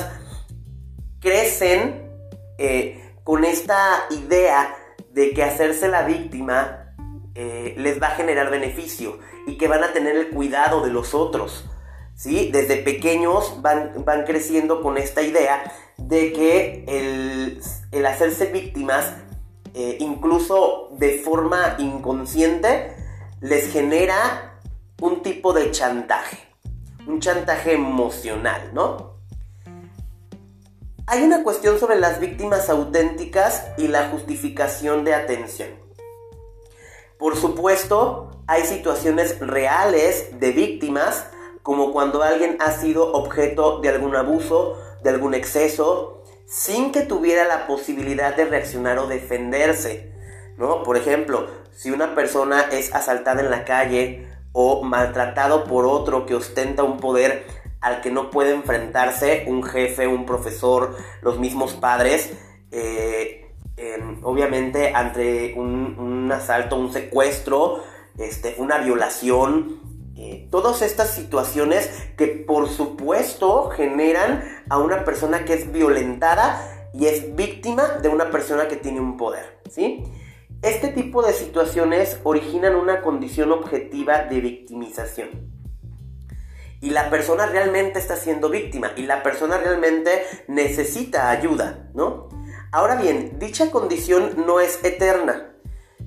crecen 1.21 2.11
eh, 2.59 3.15
con 3.25 3.45
esta 3.45 4.07
idea 4.11 4.77
de 5.11 5.33
que 5.33 5.43
hacerse 5.43 5.89
la 5.89 6.03
víctima 6.03 6.93
eh, 7.35 7.75
les 7.77 8.01
va 8.01 8.09
a 8.09 8.11
generar 8.11 8.51
beneficio 8.51 9.19
y 9.47 9.59
que 9.59 9.69
van 9.69 9.85
a 9.85 9.93
tener 9.93 10.17
el 10.17 10.31
cuidado 10.31 10.83
de 10.83 10.91
los 10.91 11.15
otros. 11.15 11.65
¿Sí? 12.17 12.51
Desde 12.53 12.79
pequeños 12.79 13.63
van, 13.63 14.05
van 14.05 14.25
creciendo 14.25 14.83
con 14.83 14.99
esta 14.99 15.23
idea 15.23 15.73
de 15.99 16.33
que 16.33 16.85
el, 17.93 18.07
hacerse 18.07 18.47
víctimas, 18.47 19.13
eh, 19.75 19.99
incluso 20.01 20.89
de 20.93 21.19
forma 21.19 21.77
inconsciente, 21.79 22.97
les 23.41 23.71
genera 23.71 24.59
un 25.01 25.23
tipo 25.23 25.53
de 25.53 25.71
chantaje, 25.71 26.39
un 27.07 27.21
chantaje 27.21 27.75
emocional, 27.75 28.71
¿no? 28.73 29.17
Hay 31.09 31.23
una 31.23 31.45
cuestión 31.45 31.79
sobre 31.79 32.01
las 32.01 32.19
víctimas 32.19 32.69
auténticas 32.69 33.65
y 33.79 33.87
la 33.87 34.09
justificación 34.09 35.05
de 35.05 35.15
atención. 35.15 35.71
Por 37.19 37.37
supuesto, 37.37 38.43
hay 38.49 38.65
situaciones 38.65 39.39
reales 39.39 40.41
de 40.41 40.51
víctimas, 40.51 41.27
como 41.67 41.93
cuando 41.93 42.23
alguien 42.23 42.59
ha 42.61 42.71
sido 42.71 43.13
objeto 43.13 43.81
de 43.81 43.89
algún 43.89 44.15
abuso, 44.15 44.81
de 45.03 45.11
algún 45.11 45.35
exceso, 45.35 46.23
sin 46.47 46.93
que 46.93 47.01
tuviera 47.01 47.45
la 47.45 47.67
posibilidad 47.67 48.37
de 48.37 48.45
reaccionar 48.45 49.01
o 49.01 49.09
defenderse. 49.09 50.13
¿no? 50.59 50.85
Por 50.85 50.97
ejemplo, 50.97 51.49
si 51.73 51.91
una 51.91 52.15
persona 52.15 52.67
es 52.71 52.95
asaltada 52.95 53.41
en 53.41 53.51
la 53.51 53.65
calle 53.65 54.29
o 54.53 54.85
maltratado 54.85 55.65
por 55.65 55.87
otro 55.87 56.25
que 56.25 56.37
ostenta 56.37 56.85
un 56.85 56.99
poder 56.99 57.45
al 57.81 58.01
que 58.01 58.13
no 58.13 58.31
puede 58.31 58.55
enfrentarse 58.55 59.43
un 59.49 59.65
jefe, 59.65 60.07
un 60.07 60.25
profesor, 60.25 60.97
los 61.21 61.41
mismos 61.41 61.73
padres, 61.75 62.33
eh, 62.71 63.45
obviamente 64.23 64.95
ante 64.95 65.55
un, 65.57 66.31
asalto, 66.31 66.77
un 66.77 66.93
secuestro, 66.93 67.83
este, 68.19 68.55
una 68.59 68.79
violación, 68.79 69.96
todas 70.51 70.83
estas 70.83 71.11
situaciones 71.11 71.91
que 72.17 72.27
por 72.27 72.69
supuesto 72.69 73.71
generan 73.71 74.45
a 74.69 74.79
una 74.79 75.05
persona 75.05 75.45
que 75.45 75.55
es 75.55 75.73
violentada 75.73 76.91
y 76.95 77.07
es 77.07 77.37
víctima 77.37 77.99
de 78.01 78.09
una 78.09 78.31
persona 78.31 78.69
que 78.69 78.77
tiene 78.77 79.01
un 79.01 79.17
poder, 79.17 79.61
¿sí? 79.71 80.05
Este 80.63 80.89
tipo 80.89 81.23
de 81.23 81.33
situaciones 81.35 82.19
originan 82.25 82.77
una 82.77 83.03
condición 83.03 83.53
objetiva 83.53 84.25
de 84.25 84.41
victimización 84.41 85.57
y 86.81 86.91
la 86.91 87.11
persona 87.11 87.47
realmente 87.47 87.99
está 87.99 88.17
siendo 88.17 88.49
víctima 88.49 88.93
y 88.97 89.03
la 89.03 89.23
persona 89.23 89.59
realmente 89.59 90.23
necesita 90.49 91.31
ayuda, 91.31 91.91
¿no? 91.95 92.29
Ahora 92.73 92.97
bien, 92.97 93.39
dicha 93.39 93.71
condición 93.71 94.45
no 94.47 94.61
es 94.61 94.83
eterna, 94.85 95.56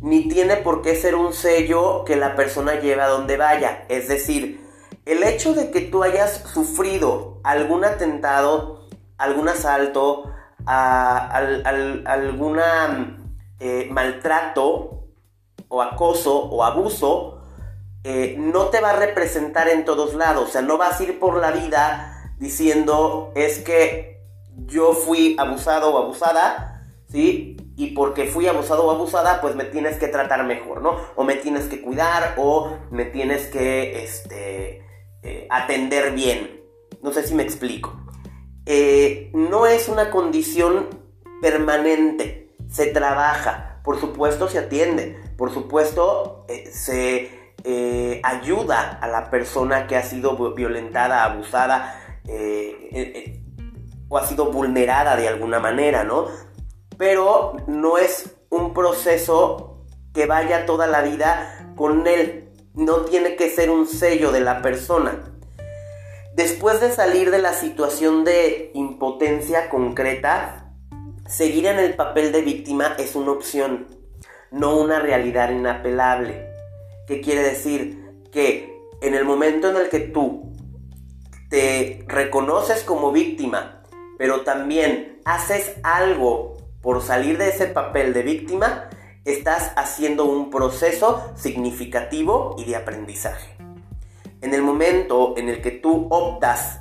ni 0.02 0.28
tiene 0.28 0.58
por 0.58 0.82
qué 0.82 0.96
ser 0.96 1.16
un 1.16 1.34
sello 1.34 2.04
que 2.06 2.16
la 2.16 2.36
persona 2.36 2.80
lleve 2.80 3.02
a 3.02 3.08
donde 3.08 3.38
vaya. 3.38 3.86
Es 3.90 4.08
decir, 4.08 4.66
el 5.06 5.24
hecho 5.24 5.54
de 5.54 5.72
que 5.72 5.82
tú 5.82 6.04
hayas 6.04 6.44
sufrido 6.54 7.40
algún 7.44 7.84
atentado, 7.84 8.88
algún 9.18 9.50
asalto, 9.50 10.32
algún 10.66 12.60
eh, 13.60 13.88
maltrato 13.92 15.08
o 15.68 15.82
acoso 15.82 16.38
o 16.38 16.64
abuso, 16.64 17.42
eh, 18.04 18.36
no 18.38 18.68
te 18.68 18.80
va 18.80 18.92
a 18.92 18.96
representar 18.96 19.68
en 19.68 19.84
todos 19.84 20.14
lados. 20.14 20.50
O 20.50 20.52
sea, 20.52 20.62
no 20.62 20.78
vas 20.78 21.00
a 21.00 21.04
ir 21.04 21.20
por 21.20 21.38
la 21.38 21.52
vida 21.52 22.34
diciendo 22.40 23.32
es 23.36 23.60
que 23.60 24.24
yo 24.66 24.94
fui 24.94 25.36
abusado 25.38 25.94
o 25.94 25.98
abusada, 25.98 26.86
¿sí? 27.10 27.58
Y 27.80 27.92
porque 27.92 28.26
fui 28.26 28.46
abusado 28.46 28.88
o 28.88 28.92
abusada, 28.92 29.40
pues 29.40 29.56
me 29.56 29.64
tienes 29.64 29.98
que 30.00 30.10
tratar 30.10 30.44
mejor, 30.44 30.82
¿no? 30.82 30.98
O 31.16 31.24
me 31.24 31.36
tienes 31.36 31.68
que 31.68 31.82
cuidar 31.82 32.34
o 32.36 32.78
me 32.92 33.06
tienes 33.06 33.48
que 33.48 34.04
este, 34.04 34.84
eh, 35.24 35.48
atender 35.50 36.12
bien. 36.12 36.62
No 37.02 37.14
sé 37.14 37.26
si 37.26 37.34
me 37.34 37.44
explico. 37.44 37.98
Eh, 38.66 39.32
no 39.34 39.66
es 39.66 39.88
una 39.88 40.12
condición 40.12 40.88
permanente, 41.42 42.54
se 42.68 42.88
trabaja, 42.88 43.80
por 43.86 43.98
supuesto 43.98 44.50
se 44.50 44.60
atiende, 44.60 45.18
por 45.38 45.54
supuesto 45.54 46.46
se 46.70 47.54
eh, 47.64 48.20
ayuda 48.26 49.00
a 49.02 49.08
la 49.08 49.30
persona 49.30 49.88
que 49.88 49.96
ha 49.96 50.04
sido 50.04 50.54
violentada, 50.54 51.24
abusada 51.24 51.96
o 54.10 54.18
ha 54.18 54.28
sido 54.28 54.52
vulnerada 54.52 55.16
de 55.16 55.30
alguna 55.30 55.60
manera, 55.60 56.04
¿no? 56.04 56.28
Pero 57.00 57.56
no 57.66 57.98
es 57.98 58.36
un 58.50 58.74
proceso 58.74 59.86
que 60.14 60.26
vaya 60.26 60.66
toda 60.66 60.86
la 60.86 61.02
vida 61.02 61.74
con 61.78 62.06
él. 62.08 62.50
No 62.74 63.06
tiene 63.06 63.38
que 63.38 63.50
ser 63.50 63.70
un 63.70 63.88
sello 63.88 64.34
de 64.34 64.42
la 64.42 64.62
persona. 64.62 65.24
Después 66.36 66.82
de 66.82 66.92
salir 66.92 67.32
de 67.32 67.40
la 67.40 67.54
situación 67.54 68.26
de 68.26 68.72
impotencia 68.74 69.70
concreta, 69.70 70.74
seguir 71.26 71.68
en 71.68 71.80
el 71.80 71.96
papel 71.96 72.34
de 72.34 72.42
víctima 72.42 72.96
es 73.00 73.16
una 73.16 73.32
opción, 73.32 73.88
no 74.52 74.78
una 74.78 75.00
realidad 75.00 75.52
inapelable. 75.52 76.50
¿Qué 77.08 77.22
quiere 77.22 77.44
decir? 77.44 78.12
Que 78.30 78.78
en 79.02 79.14
el 79.14 79.24
momento 79.24 79.70
en 79.70 79.78
el 79.78 79.88
que 79.88 80.02
tú 80.02 80.52
te 81.50 82.04
reconoces 82.10 82.84
como 82.84 83.14
víctima, 83.14 83.84
pero 84.18 84.42
también 84.42 85.22
haces 85.24 85.78
algo 85.84 86.59
por 86.82 87.02
salir 87.02 87.38
de 87.38 87.50
ese 87.50 87.68
papel 87.68 88.14
de 88.14 88.24
víctima, 88.24 88.90
estás 89.26 89.74
haciendo 89.76 90.26
un 90.26 90.50
proceso 90.50 91.32
significativo 91.36 92.56
y 92.58 92.66
de 92.66 92.76
aprendizaje. 92.76 93.56
En 94.42 94.54
el 94.54 94.62
momento 94.62 95.36
en 95.38 95.50
el 95.50 95.62
que 95.62 95.72
tú 95.72 96.08
optas 96.10 96.80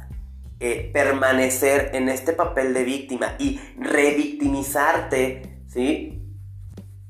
eh, 0.61 0.91
permanecer 0.93 1.91
en 1.95 2.09
este 2.09 2.33
papel 2.33 2.75
de 2.75 2.85
víctima 2.85 3.35
y 3.39 3.61
revictimizarte, 3.79 5.63
¿sí? 5.69 6.23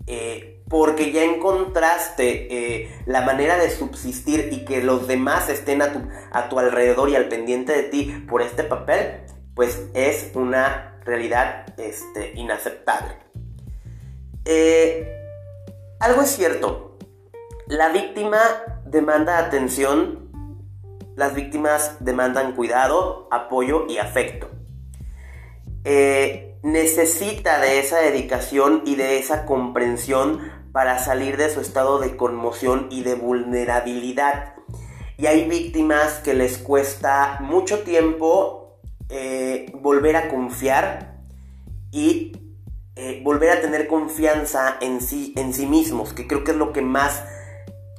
Eh, 0.07 0.63
porque 0.69 1.13
ya 1.13 1.25
encontraste 1.25 2.83
eh, 2.83 2.91
la 3.07 3.23
manera 3.23 3.57
de 3.57 3.71
subsistir 3.71 4.51
y 4.53 4.65
que 4.67 4.83
los 4.83 5.09
demás 5.09 5.49
estén 5.49 5.81
a 5.81 5.93
tu, 5.93 6.01
a 6.31 6.49
tu 6.49 6.59
alrededor 6.59 7.09
y 7.09 7.17
al 7.17 7.29
pendiente 7.29 7.73
de 7.73 7.85
ti 7.85 8.25
por 8.29 8.43
este 8.43 8.65
papel, 8.65 9.23
pues 9.55 9.87
es 9.95 10.31
una 10.35 10.88
realidad 11.09 11.65
este, 11.79 12.33
inaceptable. 12.35 13.15
Eh, 14.45 15.11
algo 16.01 16.23
es 16.23 16.31
cierto, 16.31 16.99
la 17.67 17.89
víctima 17.89 18.39
demanda 18.85 19.39
atención, 19.39 20.29
las 21.17 21.35
víctimas 21.35 21.97
demandan 22.01 22.55
cuidado, 22.55 23.27
apoyo 23.31 23.87
y 23.89 23.99
afecto. 23.99 24.51
Eh, 25.85 26.59
necesita 26.63 27.59
de 27.61 27.81
esa 27.81 27.99
dedicación 28.01 28.83
y 28.85 28.97
de 28.97 29.19
esa 29.19 29.47
comprensión 29.47 30.41
para 30.73 30.99
salir 30.99 31.39
de 31.39 31.49
su 31.49 31.61
estado 31.61 31.99
de 31.99 32.17
conmoción 32.17 32.89
y 32.91 33.03
de 33.03 33.15
vulnerabilidad. 33.15 34.55
Y 35.17 35.27
hay 35.27 35.49
víctimas 35.49 36.19
que 36.19 36.35
les 36.35 36.59
cuesta 36.59 37.39
mucho 37.41 37.81
tiempo 37.81 38.68
eh, 39.09 39.73
volver 39.75 40.17
a 40.17 40.29
confiar 40.29 41.19
y 41.91 42.33
eh, 42.97 43.21
volver 43.23 43.51
a 43.51 43.61
tener 43.61 43.87
confianza 43.87 44.77
en 44.81 45.01
sí, 45.01 45.33
en 45.37 45.55
sí 45.55 45.67
mismos, 45.67 46.13
que 46.13 46.27
creo 46.27 46.45
que 46.45 46.51
es 46.51 46.57
lo 46.57 46.73
que 46.73 46.83
más 46.83 47.25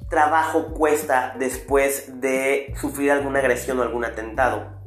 trabajo 0.09 0.73
cuesta 0.73 1.35
después 1.39 2.19
de 2.19 2.73
sufrir 2.79 3.11
alguna 3.11 3.39
agresión 3.39 3.79
o 3.79 3.83
algún 3.83 4.03
atentado. 4.05 4.79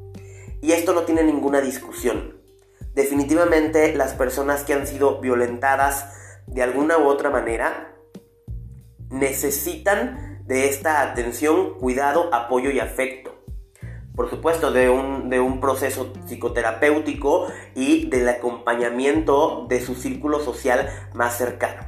Y 0.61 0.73
esto 0.73 0.93
no 0.93 1.03
tiene 1.03 1.25
ninguna 1.25 1.61
discusión. 1.61 2.41
Definitivamente 2.95 3.95
las 3.95 4.13
personas 4.13 4.65
que 4.65 4.75
han 4.75 4.87
sido 4.87 5.21
violentadas 5.21 6.13
de 6.47 6.63
alguna 6.63 6.99
u 6.99 7.07
otra 7.07 7.31
manera 7.31 7.97
necesitan 9.09 10.43
de 10.47 10.69
esta 10.69 11.03
atención, 11.03 11.79
cuidado, 11.79 12.29
apoyo 12.35 12.71
y 12.71 12.81
afecto. 12.81 13.32
Por 14.15 14.29
supuesto, 14.29 14.73
de 14.73 14.91
un, 14.91 15.31
de 15.31 15.41
un 15.41 15.61
proceso 15.61 16.13
psicoterapéutico 16.27 17.47
y 17.75 18.09
del 18.11 18.29
acompañamiento 18.29 19.67
de 19.69 19.81
su 19.81 19.95
círculo 19.95 20.41
social 20.41 20.89
más 21.15 21.39
cercano. 21.39 21.83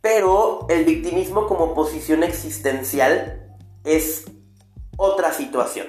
Pero 0.00 0.66
el 0.68 0.84
victimismo 0.84 1.46
como 1.46 1.74
posición 1.74 2.22
existencial 2.22 3.56
es 3.84 4.24
otra 4.96 5.32
situación. 5.32 5.86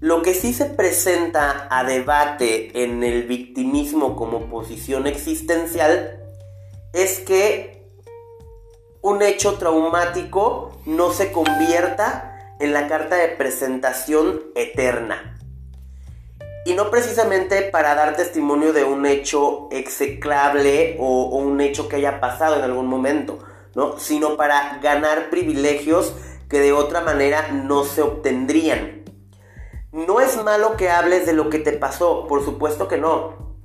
Lo 0.00 0.22
que 0.22 0.34
sí 0.34 0.52
se 0.52 0.66
presenta 0.66 1.66
a 1.70 1.84
debate 1.84 2.82
en 2.84 3.02
el 3.02 3.22
victimismo 3.22 4.16
como 4.16 4.50
posición 4.50 5.06
existencial 5.06 6.22
es 6.92 7.20
que 7.20 7.88
un 9.00 9.22
hecho 9.22 9.54
traumático 9.54 10.72
no 10.84 11.10
se 11.12 11.32
convierta 11.32 12.33
en 12.64 12.72
la 12.72 12.88
carta 12.88 13.16
de 13.16 13.28
presentación 13.28 14.42
eterna. 14.54 15.36
Y 16.64 16.72
no 16.72 16.90
precisamente 16.90 17.60
para 17.60 17.94
dar 17.94 18.16
testimonio 18.16 18.72
de 18.72 18.84
un 18.84 19.04
hecho 19.04 19.68
execrable 19.70 20.96
o, 20.98 21.26
un 21.26 21.60
hecho 21.60 21.88
que 21.88 21.96
haya 21.96 22.20
pasado 22.20 22.56
en 22.56 22.62
algún 22.62 22.86
momento, 22.86 23.38
¿no? 23.74 23.98
Sino 23.98 24.38
para 24.38 24.78
ganar 24.82 25.28
privilegios 25.28 26.14
que 26.48 26.58
de 26.60 26.72
otra 26.72 27.02
manera 27.02 27.48
no 27.52 27.84
se 27.84 28.00
obtendrían. 28.00 29.04
No 29.92 30.20
es 30.20 30.42
malo 30.42 30.78
que 30.78 30.88
hables 30.88 31.26
de 31.26 31.34
lo 31.34 31.50
que 31.50 31.58
te 31.58 31.72
pasó, 31.72 32.26
por 32.26 32.42
supuesto 32.46 32.88
que 32.88 32.96
no. 32.96 33.58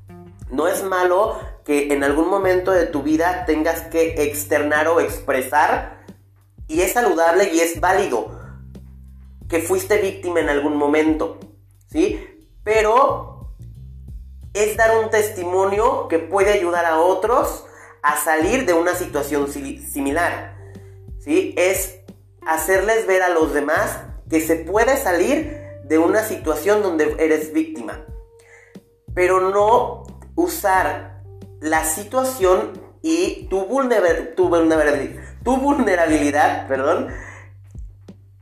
No 0.52 0.68
es 0.68 0.84
malo 0.84 1.40
que 1.64 1.94
en 1.94 2.04
algún 2.04 2.28
momento 2.28 2.72
de 2.72 2.86
tu 2.86 3.02
vida 3.02 3.46
tengas 3.46 3.82
que 3.84 4.24
externar 4.24 4.90
o 4.90 5.00
expresar 5.00 6.04
y 6.68 6.82
es 6.82 6.92
saludable 6.92 7.50
y 7.54 7.62
es 7.62 7.80
válido 7.80 8.39
que 9.50 9.62
fuiste 9.62 9.98
víctima 9.98 10.40
en 10.40 10.50
algún 10.50 10.78
momento, 10.78 11.40
¿sí? 11.92 12.24
Pero 12.64 13.50
es 14.54 14.78
dar 14.78 14.98
un 14.98 15.10
testimonio 15.10 16.08
que 16.08 16.20
puede 16.20 16.54
ayudar 16.54 16.86
a 16.86 17.00
otros 17.00 17.66
a 18.02 18.16
salir 18.18 18.66
de 18.66 18.74
una 18.74 18.94
situación 18.96 19.52
similar, 19.52 20.56
¿sí? 21.20 21.54
Es 21.58 22.00
hacerles 22.46 23.08
ver 23.08 23.24
a 23.24 23.30
los 23.30 23.54
demás 23.54 24.00
que 24.30 24.40
se 24.40 24.56
puede 24.56 24.96
salir 24.98 25.58
de 25.84 25.98
una 25.98 26.24
situación 26.24 26.84
donde 26.84 27.16
eres 27.20 27.52
víctima. 27.52 28.06
Pero 29.16 29.50
no 29.50 30.04
usar 30.36 31.24
la 31.60 31.84
situación 31.84 32.80
y 33.02 33.48
tu, 33.50 33.66
tu, 34.36 34.50
tu 35.44 35.58
vulnerabilidad 35.58 36.68
perdón, 36.68 37.10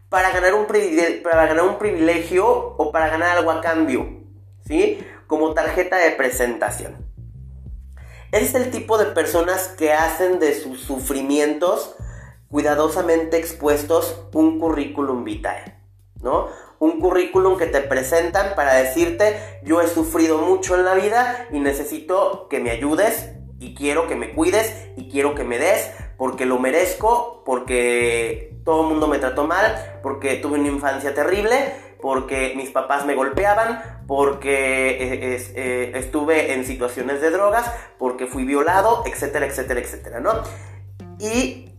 para, 0.09 0.31
ganar 0.31 0.53
un 0.53 0.65
para 0.65 1.79
privilegio 1.79 2.47
o 2.47 2.91
para 2.91 3.09
ganar 3.09 3.37
algo 3.37 3.51
a 3.51 3.61
cambio. 3.61 4.23
¿Sí? 4.65 4.99
Como 5.27 5.53
tarjeta 5.53 5.97
de 5.97 6.11
presentación. 6.11 7.05
es 8.31 8.53
el 8.55 8.71
tipo 8.71 8.97
de 8.97 9.05
personas 9.05 9.69
que 9.69 9.93
hacen 9.93 10.39
de 10.39 10.53
sus 10.53 10.81
sufrimientos 10.81 11.95
cuidadosamente 12.49 13.37
expuestos 13.37 14.23
un 14.33 14.59
currículum 14.59 15.23
vitae, 15.23 15.77
¿no? 16.21 16.47
un 16.79 16.99
currículum 16.99 17.57
que 17.57 17.65
te 17.65 17.81
presentan 17.81 18.55
para 18.55 18.75
decirte 18.75 19.59
yo 19.63 19.81
he 19.81 19.87
sufrido 19.87 20.37
mucho 20.37 20.75
en 20.75 20.85
la 20.85 20.93
vida 20.93 21.47
y 21.51 21.59
necesito 21.59 22.47
que 22.49 22.59
me 22.59 22.71
ayudes 22.71 23.31
y 23.59 23.73
quiero 23.73 24.07
que 24.07 24.15
me 24.15 24.33
cuides 24.33 24.89
y 24.95 25.09
quiero 25.09 25.33
que 25.33 25.43
me 25.43 25.57
des 25.57 25.91
porque 26.17 26.45
lo 26.45 26.59
merezco, 26.59 27.43
porque 27.45 28.56
todo 28.67 28.81
el 28.81 28.89
mundo 28.89 29.07
me 29.07 29.17
trató 29.17 29.47
mal, 29.47 29.97
porque 30.03 30.35
tuve 30.35 30.59
una 30.59 30.67
infancia 30.67 31.13
terrible, 31.13 31.73
porque 32.01 32.51
mis 32.57 32.69
papás 32.69 33.05
me 33.05 33.15
golpeaban, 33.15 34.03
porque 34.05 34.89
eh, 34.89 35.53
eh, 35.55 35.91
estuve 35.95 36.51
en 36.51 36.65
situaciones 36.65 37.21
de 37.21 37.31
drogas, 37.31 37.71
porque 37.97 38.27
fui 38.27 38.43
violado, 38.43 39.03
etcétera, 39.05 39.45
etcétera, 39.45 39.79
etcétera, 39.79 40.19
¿no? 40.19 40.41
Y 41.17 41.71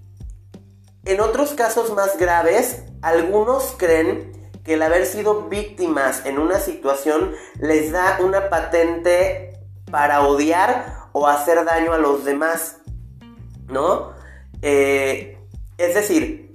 en 1.05 1.20
otros 1.20 1.53
casos 1.53 1.92
más 1.92 2.16
graves, 2.16 2.85
algunos 3.03 3.74
creen 3.77 4.51
que 4.64 4.72
el 4.72 4.83
haber 4.83 5.05
sido 5.05 5.42
víctimas 5.42 6.24
en 6.24 6.38
una 6.38 6.59
situación 6.59 7.35
les 7.61 7.92
da 7.92 8.18
una 8.22 8.48
patente 8.48 9.61
para 9.90 10.22
odiar 10.22 11.11
o 11.12 11.27
hacer 11.27 11.66
daño 11.66 11.92
a 11.92 11.98
los 11.98 12.24
demás, 12.24 12.79
¿no? 13.66 14.14
Eh, 14.62 15.38
es 15.77 15.94
decir, 15.94 16.47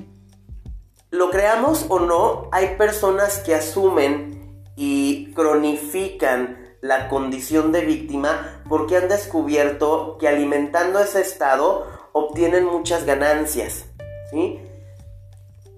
lo 1.14 1.30
creamos 1.30 1.86
o 1.90 2.00
no, 2.00 2.50
hay 2.52 2.76
personas 2.76 3.38
que 3.38 3.54
asumen 3.54 4.64
y 4.76 5.32
cronifican 5.36 6.76
la 6.82 7.08
condición 7.08 7.72
de 7.72 7.82
víctima 7.82 8.64
porque 8.68 8.98
han 8.98 9.10
descubierto 9.10 10.18
que 10.20 10.28
alimentando 10.28 11.00
ese 11.00 11.22
estado 11.22 11.86
obtienen 12.14 12.66
muchas 12.66 13.06
ganancias, 13.06 13.86
¿sí? 14.32 14.60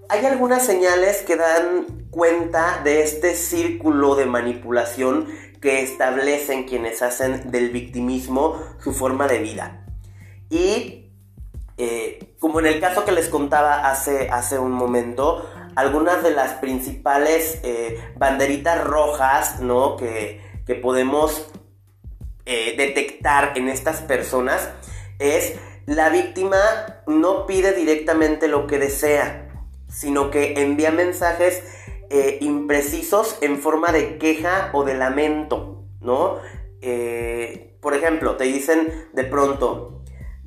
Hay 0.07 0.25
algunas 0.25 0.65
señales 0.65 1.21
que 1.23 1.35
dan 1.35 2.07
cuenta 2.11 2.79
de 2.85 3.01
este 3.01 3.35
círculo 3.35 4.15
de 4.15 4.27
manipulación 4.27 5.27
que 5.59 5.81
establecen 5.81 6.63
quienes 6.63 7.01
hacen 7.01 7.51
del 7.51 7.71
victimismo 7.71 8.57
su 8.79 8.93
forma 8.93 9.27
de 9.27 9.39
vida. 9.39 9.85
Y 10.49 11.04
eh, 11.77 12.35
como 12.39 12.61
en 12.61 12.67
el 12.67 12.79
caso 12.79 13.03
que 13.03 13.11
les 13.11 13.27
contaba 13.27 13.89
hace, 13.89 14.29
hace 14.29 14.57
un 14.57 14.71
momento, 14.71 15.49
algunas 15.75 16.23
de 16.23 16.31
las 16.31 16.53
principales 16.53 17.59
eh, 17.63 18.01
banderitas 18.15 18.81
rojas 18.83 19.59
¿no? 19.59 19.97
que, 19.97 20.41
podemos 20.81 21.47
eh, 22.45 22.75
detectar 22.77 23.53
en 23.55 23.67
estas 23.67 24.01
personas 24.01 24.67
es 25.19 25.55
la 25.85 26.09
víctima 26.09 26.57
no 27.07 27.45
pide 27.45 27.73
directamente 27.73 28.47
lo 28.47 28.67
que 28.67 28.79
desea, 28.79 29.49
sino 29.87 30.31
que 30.31 30.61
envía 30.61 30.91
mensajes 30.91 31.63
imprecisos 32.39 33.37
en 33.41 33.59
forma 33.59 33.91
de 33.91 34.17
queja 34.17 34.69
o 34.73 34.85
de 34.85 34.93
lamento, 34.93 35.83
¿no? 35.99 36.37
Por 37.81 37.93
ejemplo, 37.93 38.37
te 38.37 38.45
dicen 38.45 39.09
de 39.13 39.23
pronto, 39.25 39.94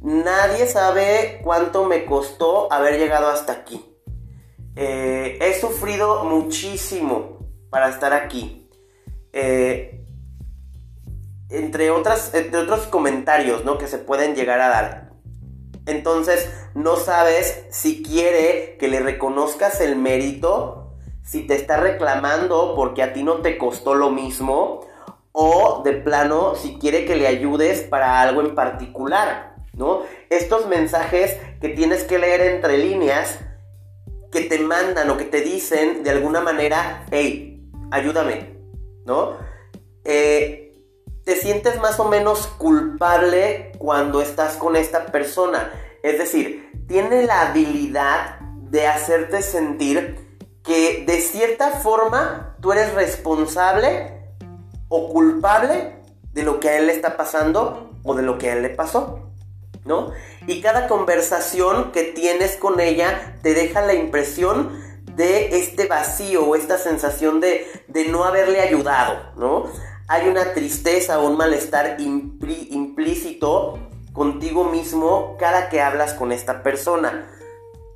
nadie 0.01 0.67
sabe 0.67 1.41
cuánto 1.43 1.85
me 1.85 2.05
costó 2.05 2.73
haber 2.73 2.99
llegado 2.99 3.29
hasta 3.29 3.53
aquí. 3.53 3.85
Eh, 4.77 5.39
he 5.41 5.61
sufrido 5.61 6.25
muchísimo 6.25 7.39
para 7.71 7.89
estar 7.89 8.13
aquí. 8.13 8.69
entre, 11.51 11.91
otras, 11.91 12.35
entre 12.35 12.61
otros 12.61 12.87
comentarios 12.87 13.65
¿no? 13.65 13.79
que 13.79 13.87
se 13.87 13.99
pueden 13.99 14.35
llegar 14.35 14.61
a 14.61 14.69
dar. 14.69 15.09
Entonces, 15.87 16.51
no 16.75 16.97
sabes 16.97 17.65
si 17.71 18.03
quiere 18.03 18.77
que 18.79 18.89
le 18.89 19.01
reconozcas 19.01 19.81
el 19.81 19.97
mérito 19.97 20.89
si 21.29 21.47
te 21.47 21.55
está 21.55 21.77
reclamando 21.77 22.75
porque 22.75 23.03
a 23.03 23.13
ti 23.13 23.23
no 23.23 23.37
te 23.43 23.59
costó 23.59 23.95
lo 23.95 24.11
mismo 24.11 24.81
o 25.33 25.83
de 25.85 25.93
plano 25.93 26.55
si 26.55 26.79
quiere 26.79 27.05
que 27.05 27.17
le 27.17 27.27
ayudes 27.27 27.83
para 27.83 28.21
algo 28.21 28.41
en 28.41 28.55
particular, 28.55 29.48
¿no? 29.79 30.03
Estos 30.29 30.67
mensajes 30.67 31.39
que 31.61 31.71
tienes 31.71 32.05
que 32.05 32.19
leer 32.19 32.43
entre 32.43 32.77
líneas 32.77 33.39
que 34.31 34.43
te 34.43 34.59
mandan 34.59 35.09
o 35.09 35.17
que 35.17 35.25
te 35.25 35.41
dicen 35.41 36.03
de 36.03 36.11
alguna 36.11 36.41
manera, 36.41 37.07
hey, 37.11 37.71
ayúdame, 37.91 38.57
¿no? 39.07 39.39
Eh, 40.05 40.75
te 41.25 41.37
sientes 41.37 41.81
más 41.81 41.99
o 42.01 42.09
menos 42.09 42.47
culpable 42.47 43.73
cuando 43.79 44.21
estás 44.21 44.57
con 44.57 44.77
esta 44.77 45.07
persona. 45.07 45.73
Es 46.03 46.19
decir, 46.19 46.73
tiene 46.87 47.23
la 47.25 47.49
habilidad 47.49 48.41
de 48.41 48.87
hacerte 48.87 49.43
sentir 49.43 50.39
que 50.63 51.05
de 51.07 51.21
cierta 51.21 51.71
forma 51.71 52.57
tú 52.61 52.73
eres 52.73 52.93
responsable 52.95 54.35
o 54.89 55.11
culpable 55.11 55.97
de 56.33 56.43
lo 56.43 56.61
que 56.61 56.69
a 56.69 56.79
él 56.79 56.87
le 56.87 56.93
está 56.93 57.17
pasando 57.17 57.91
o 58.03 58.15
de 58.15 58.23
lo 58.23 58.39
que 58.39 58.51
a 58.51 58.55
él 58.55 58.63
le 58.63 58.71
pasó. 58.71 59.28
¿No? 59.85 60.13
Y 60.47 60.61
cada 60.61 60.89
conversación 60.89 61.93
que 61.93 62.05
tienes 62.05 62.57
con 62.57 62.81
ella 62.81 63.39
te 63.43 63.55
deja 63.55 63.81
la 63.81 63.95
impresión 63.95 64.89
de 65.19 65.59
este 65.59 65.87
vacío 65.87 66.47
o 66.47 66.55
esta 66.55 66.79
sensación 66.79 67.41
de, 67.41 67.67
no 68.09 68.25
haberle 68.25 68.61
ayudado, 68.61 69.33
¿no? 69.37 69.67
Hay 70.07 70.29
una 70.29 70.55
tristeza 70.55 71.19
o 71.21 71.29
un 71.29 71.37
malestar 71.37 71.97
implícito 71.99 73.79
contigo 74.13 74.65
mismo 74.65 75.37
cada 75.39 75.69
que 75.69 75.81
hablas 75.81 76.15
con 76.15 76.33
esta 76.33 76.63
persona. 76.63 77.29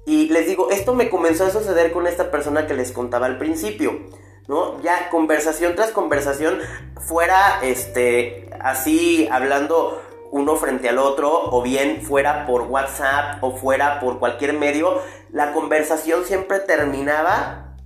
Y 0.05 0.29
les 0.31 0.47
digo, 0.47 0.71
esto 0.71 0.95
me 0.95 1.09
comenzó 1.09 1.47
a 1.47 1.51
suceder 1.51 1.93
con 1.93 2.07
esta 2.07 2.31
persona 2.31 2.67
que 2.67 2.75
les 2.75 2.91
contaba 2.91 3.27
al 3.27 3.39
principio, 3.39 4.01
¿no? 4.49 4.83
Ya 4.83 5.09
conversación 5.11 5.77
tras 5.77 5.93
conversación, 5.93 6.59
fuera 7.07 7.61
este, 7.63 8.51
así 8.61 9.29
hablando 9.31 10.03
uno 10.33 10.57
frente 10.57 10.89
al 10.89 10.99
otro, 10.99 11.31
o 11.31 11.63
bien 11.63 12.03
fuera 12.03 12.47
por 12.47 12.63
WhatsApp 12.63 13.45
o 13.45 13.53
fuera 13.53 14.01
por 14.01 14.19
cualquier 14.19 14.55
medio, 14.55 15.01
la 15.31 15.53
conversación 15.53 16.25
siempre 16.25 16.59
terminaba 16.59 17.77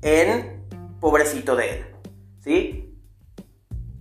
en 0.00 0.66
pobrecito 1.00 1.54
de 1.54 1.70
él, 1.70 1.86
¿sí? 2.40 2.98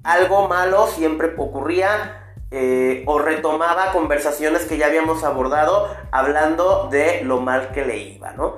Algo 0.03 0.47
malo 0.47 0.87
siempre 0.87 1.33
ocurría, 1.37 2.35
eh, 2.49 3.03
o 3.07 3.19
retomaba 3.19 3.91
conversaciones 3.91 4.63
que 4.63 4.77
ya 4.77 4.87
habíamos 4.87 5.23
abordado 5.23 5.87
hablando 6.11 6.89
de 6.89 7.21
lo 7.23 7.39
mal 7.39 7.71
que 7.71 7.85
le 7.85 7.97
iba, 7.97 8.31
¿no? 8.31 8.57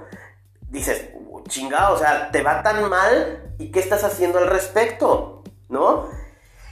Dices, 0.70 1.10
chingado, 1.48 1.96
o 1.96 1.98
sea, 1.98 2.32
te 2.32 2.42
va 2.42 2.64
tan 2.64 2.90
mal 2.90 3.56
y 3.58 3.72
qué 3.72 3.80
estás 3.80 4.04
haciendo 4.04 4.40
al 4.40 4.48
respecto, 4.48 5.44
¿no? 5.70 6.08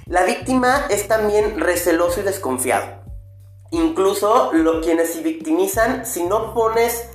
La 0.06 0.24
víctima 0.24 0.88
es 0.90 1.08
también 1.08 1.60
receloso 1.60 2.20
y 2.20 2.24
desconfiado. 2.24 3.02
Incluso 3.72 4.52
lo, 4.54 4.82
quienes 4.82 5.14
se 5.14 5.22
victimizan, 5.22 6.06
si 6.06 6.24
no 6.24 6.54
pones, 6.54 7.10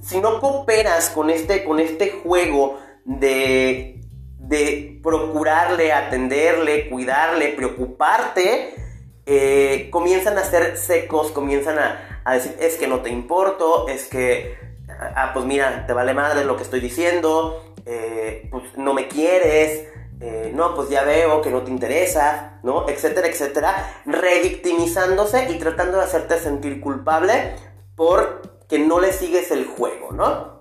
si 0.00 0.20
no 0.20 0.40
cooperas 0.40 1.10
con 1.10 1.30
este, 1.30 1.64
con 1.64 1.80
este 1.80 2.10
juego 2.10 2.78
de, 3.04 4.00
de 4.38 5.00
procurarle, 5.02 5.92
atenderle, 5.92 6.88
cuidarle, 6.88 7.48
preocuparte, 7.48 8.74
eh, 9.26 9.88
comienzan 9.90 10.38
a 10.38 10.44
ser 10.44 10.78
secos, 10.78 11.32
comienzan 11.32 11.78
a, 11.78 12.32
decir, 12.32 12.56
es 12.60 12.76
que 12.76 12.86
no 12.86 13.00
te 13.00 13.10
importo, 13.10 13.88
es 13.88 14.06
que, 14.08 14.56
ah, 14.88 15.32
pues 15.34 15.44
mira, 15.44 15.86
te 15.86 15.92
vale 15.92 16.14
madre 16.14 16.46
lo 16.46 16.56
que 16.56 16.62
estoy 16.62 16.80
diciendo, 16.80 17.74
eh, 17.84 18.48
pues 18.50 18.64
no 18.78 18.94
me 18.94 19.06
quieres, 19.06 19.86
eh, 20.20 20.52
no, 20.54 20.74
pues 20.74 20.88
ya 20.88 21.04
veo 21.04 21.40
que 21.42 21.50
no 21.50 21.62
te 21.62 21.70
interesa, 21.70 22.60
¿no? 22.62 22.88
Etcétera, 22.88 23.28
etcétera, 23.28 24.02
revictimizándose 24.04 25.50
y 25.50 25.58
tratando 25.58 25.98
de 25.98 26.04
hacerte 26.04 26.38
sentir 26.38 26.80
culpable 26.80 27.54
porque 27.94 28.78
no 28.78 29.00
le 29.00 29.12
sigues 29.12 29.50
el 29.50 29.66
juego, 29.66 30.12
¿no? 30.12 30.60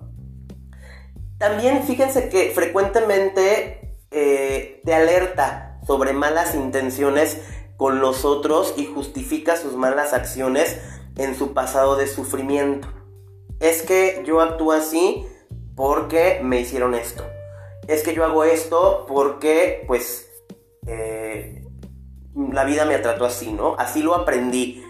También 1.38 1.84
fíjense 1.84 2.30
que 2.30 2.52
frecuentemente 2.52 3.98
te 4.10 4.96
alerta 4.96 5.80
sobre 5.86 6.14
malas 6.14 6.56
intenciones 6.56 7.42
con 7.78 8.00
los 8.00 8.26
otros 8.26 8.74
y 8.76 8.86
justifica 8.86 9.56
sus 9.56 9.74
malas 9.74 10.14
acciones 10.14 10.80
en 11.16 11.36
su 11.36 11.54
pasado 11.54 11.96
de 11.96 12.08
sufrimiento. 12.08 12.88
Es 13.60 13.84
que 13.84 14.24
yo 14.26 14.42
actúo 14.42 14.72
así 14.72 15.26
porque 15.76 16.40
me 16.44 16.60
hicieron 16.60 16.96
esto. 16.96 17.24
Es 17.88 18.04
que 18.04 18.14
yo 18.14 18.26
hago 18.26 18.44
esto 18.44 19.06
porque, 19.08 19.84
pues, 19.88 20.30
eh, 20.88 21.64
la 22.36 22.64
vida 22.66 22.86
me 22.86 22.98
trató 23.00 23.26
así, 23.26 23.52
¿no? 23.52 23.76
Así 23.78 24.04
lo 24.04 24.16
aprendí, 24.16 24.84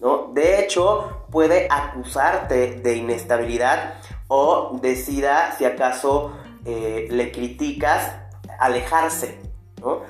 ¿no? 0.00 0.30
De 0.34 0.60
hecho, 0.60 1.26
puede 1.30 1.68
acusarte 1.70 2.76
de 2.76 2.96
inestabilidad 2.96 3.94
o 4.28 4.78
decida 4.80 5.54
si 5.56 5.64
acaso 5.64 6.32
eh, 6.64 7.08
le 7.10 7.32
criticas 7.32 8.12
alejarse, 8.58 9.38
¿no? 9.80 10.02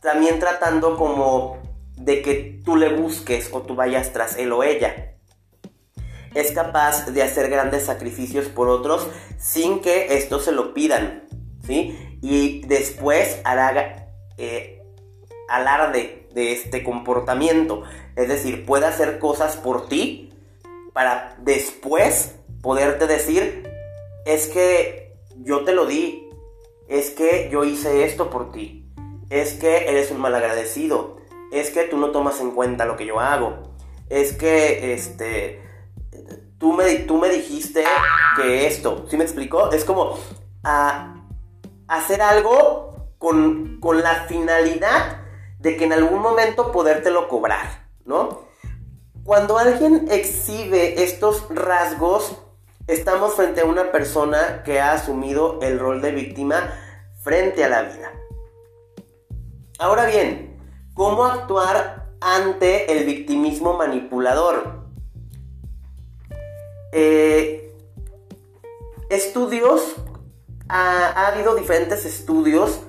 también 0.00 0.38
tratando 0.38 0.96
como 0.96 1.58
de 1.96 2.22
que 2.22 2.60
tú 2.64 2.76
le 2.76 2.94
busques 2.94 3.50
o 3.52 3.62
tú 3.62 3.74
vayas 3.74 4.12
tras 4.12 4.36
él 4.36 4.52
o 4.52 4.62
ella. 4.62 5.14
Es 6.34 6.52
capaz 6.52 7.06
de 7.06 7.22
hacer 7.22 7.50
grandes 7.50 7.86
sacrificios 7.86 8.46
por 8.46 8.68
otros 8.68 9.08
sin 9.38 9.80
que 9.80 10.16
estos 10.16 10.44
se 10.44 10.52
lo 10.52 10.74
pidan, 10.74 11.24
Y 11.68 12.62
después 12.66 13.40
eh, 14.36 14.82
alarde 15.48 16.28
de 16.32 16.52
este 16.52 16.82
comportamiento. 16.82 17.82
Es 18.16 18.28
decir, 18.28 18.64
puede 18.66 18.86
hacer 18.86 19.18
cosas 19.18 19.56
por 19.56 19.88
ti 19.88 20.32
para 20.92 21.36
después 21.38 22.34
poderte 22.62 23.06
decir, 23.06 23.70
es 24.24 24.48
que 24.48 25.14
yo 25.36 25.64
te 25.64 25.72
lo 25.72 25.86
di, 25.86 26.28
es 26.88 27.10
que 27.10 27.48
yo 27.52 27.64
hice 27.64 28.04
esto 28.04 28.30
por 28.30 28.50
ti 28.50 28.88
es 29.30 29.54
que 29.54 29.88
eres 29.88 30.10
un 30.10 30.20
malagradecido, 30.20 31.18
es 31.52 31.70
que 31.70 31.84
tú 31.84 31.98
no 31.98 32.10
tomas 32.10 32.40
en 32.40 32.52
cuenta 32.52 32.86
lo 32.86 32.96
que 32.96 33.06
yo 33.06 33.20
hago, 33.20 33.74
es 34.08 34.32
que 34.34 34.94
este 34.94 35.62
tú 36.58 36.72
me, 36.72 36.92
tú 37.00 37.18
me 37.18 37.28
dijiste 37.28 37.84
que 38.36 38.66
esto, 38.66 39.06
¿sí 39.08 39.16
me 39.16 39.24
explicó? 39.24 39.70
Es 39.70 39.84
como 39.84 40.18
a 40.64 41.17
hacer 41.88 42.22
algo 42.22 43.08
con, 43.18 43.80
con 43.80 44.02
la 44.02 44.26
finalidad 44.26 45.18
de 45.58 45.76
que 45.76 45.84
en 45.84 45.92
algún 45.92 46.20
momento 46.20 46.70
podértelo 46.70 47.28
cobrar, 47.28 47.88
¿no? 48.04 48.46
Cuando 49.24 49.58
alguien 49.58 50.08
exhibe 50.10 51.02
estos 51.02 51.46
rasgos, 51.50 52.38
estamos 52.86 53.34
frente 53.34 53.60
a 53.60 53.66
una 53.66 53.92
persona 53.92 54.62
que 54.64 54.80
ha 54.80 54.92
asumido 54.92 55.58
el 55.60 55.78
rol 55.78 56.00
de 56.00 56.12
víctima 56.12 56.72
frente 57.22 57.64
a 57.64 57.68
la 57.68 57.82
vida. 57.82 58.12
Ahora 59.78 60.06
bien, 60.06 60.56
¿cómo 60.94 61.24
actuar 61.24 62.06
ante 62.20 62.90
el 62.90 63.04
victimismo 63.04 63.74
manipulador? 63.74 64.86
Eh, 66.92 67.76
estudios, 69.10 69.96
ha, 70.68 71.26
habido 71.28 71.54
diferentes 71.54 72.04
estudios, 72.04 72.82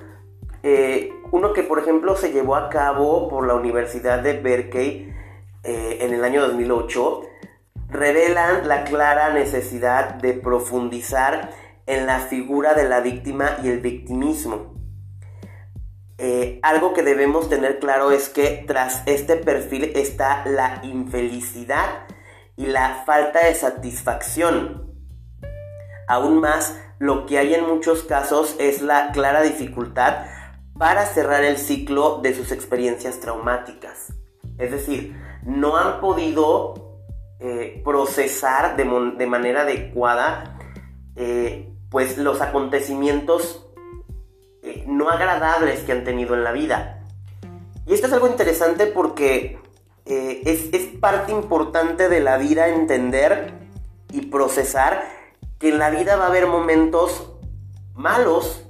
eh, 0.62 1.12
uno 1.32 1.52
que 1.52 1.62
por 1.62 1.78
ejemplo 1.78 2.16
se 2.16 2.32
llevó 2.32 2.56
a 2.56 2.68
cabo 2.68 3.28
por 3.28 3.46
la 3.46 3.54
Universidad 3.54 4.20
de 4.20 4.34
Berkeley 4.34 5.14
eh, 5.62 5.98
en 6.00 6.12
el 6.12 6.24
año 6.24 6.42
2008, 6.42 7.22
revelan 7.88 8.68
la 8.68 8.84
clara 8.84 9.32
necesidad 9.32 10.14
de 10.14 10.34
profundizar 10.34 11.50
en 11.86 12.06
la 12.06 12.20
figura 12.20 12.74
de 12.74 12.88
la 12.88 13.00
víctima 13.00 13.56
y 13.62 13.68
el 13.68 13.80
victimismo. 13.80 14.74
Eh, 16.18 16.60
algo 16.62 16.92
que 16.92 17.02
debemos 17.02 17.48
tener 17.48 17.78
claro 17.78 18.10
es 18.10 18.28
que 18.28 18.64
tras 18.66 19.02
este 19.06 19.36
perfil 19.36 19.92
está 19.94 20.44
la 20.44 20.80
infelicidad 20.84 22.06
y 22.56 22.66
la 22.66 23.02
falta 23.06 23.46
de 23.46 23.54
satisfacción. 23.54 24.94
Aún 26.06 26.40
más, 26.40 26.76
lo 27.00 27.24
que 27.24 27.38
hay 27.38 27.54
en 27.54 27.66
muchos 27.66 28.02
casos 28.02 28.54
es 28.58 28.82
la 28.82 29.10
clara 29.10 29.40
dificultad 29.40 30.26
para 30.78 31.06
cerrar 31.06 31.42
el 31.44 31.56
ciclo 31.56 32.20
de 32.22 32.34
sus 32.34 32.52
experiencias 32.52 33.20
traumáticas. 33.20 34.12
Es 34.58 34.70
decir, 34.70 35.16
no 35.42 35.78
han 35.78 35.98
podido 36.00 36.98
eh, 37.40 37.80
procesar 37.82 38.76
de, 38.76 38.84
manera 39.26 39.62
adecuada 39.62 40.58
eh, 41.16 41.72
pues 41.88 42.18
los 42.18 42.42
acontecimientos 42.42 43.66
eh, 44.62 44.84
no 44.86 45.08
agradables 45.08 45.80
que 45.80 45.92
han 45.92 46.04
tenido 46.04 46.34
en 46.34 46.44
la 46.44 46.52
vida. 46.52 47.06
Y 47.86 47.94
esto 47.94 48.08
es 48.08 48.12
algo 48.12 48.26
interesante 48.26 48.84
porque 48.84 49.58
es, 50.04 50.86
parte 51.00 51.32
importante 51.32 52.10
de 52.10 52.20
la 52.20 52.36
vida 52.36 52.68
entender 52.68 53.54
y 54.12 54.26
procesar 54.26 55.19
que 55.60 55.68
en 55.68 55.78
la 55.78 55.90
vida 55.90 56.16
va 56.16 56.24
a 56.24 56.28
haber 56.28 56.48
momentos 56.48 57.30
malos, 57.94 58.64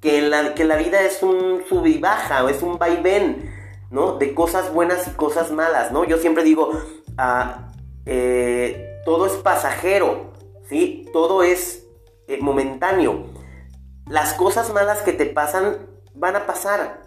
que, 0.00 0.20
la, 0.22 0.54
que 0.54 0.64
la 0.64 0.74
vida 0.74 1.02
es 1.02 1.22
un 1.22 1.62
sub 1.68 1.86
y 1.86 1.98
baja, 1.98 2.44
o 2.44 2.48
es 2.48 2.60
un 2.62 2.76
vaivén, 2.76 3.54
¿no? 3.90 4.16
De 4.16 4.34
cosas 4.34 4.74
buenas 4.74 5.06
y 5.06 5.10
cosas 5.12 5.52
malas, 5.52 5.92
¿no? 5.92 6.04
Yo 6.04 6.16
siempre 6.16 6.42
digo, 6.42 6.72
ah, 7.16 7.70
eh, 8.04 9.00
todo 9.04 9.26
es 9.26 9.34
pasajero, 9.34 10.32
¿sí? 10.68 11.08
Todo 11.12 11.44
es 11.44 11.86
momentáneo 12.40 13.26
las 14.08 14.34
cosas 14.34 14.72
malas 14.72 15.02
que 15.02 15.12
te 15.12 15.26
pasan 15.26 15.78
van 16.14 16.36
a 16.36 16.46
pasar, 16.46 17.02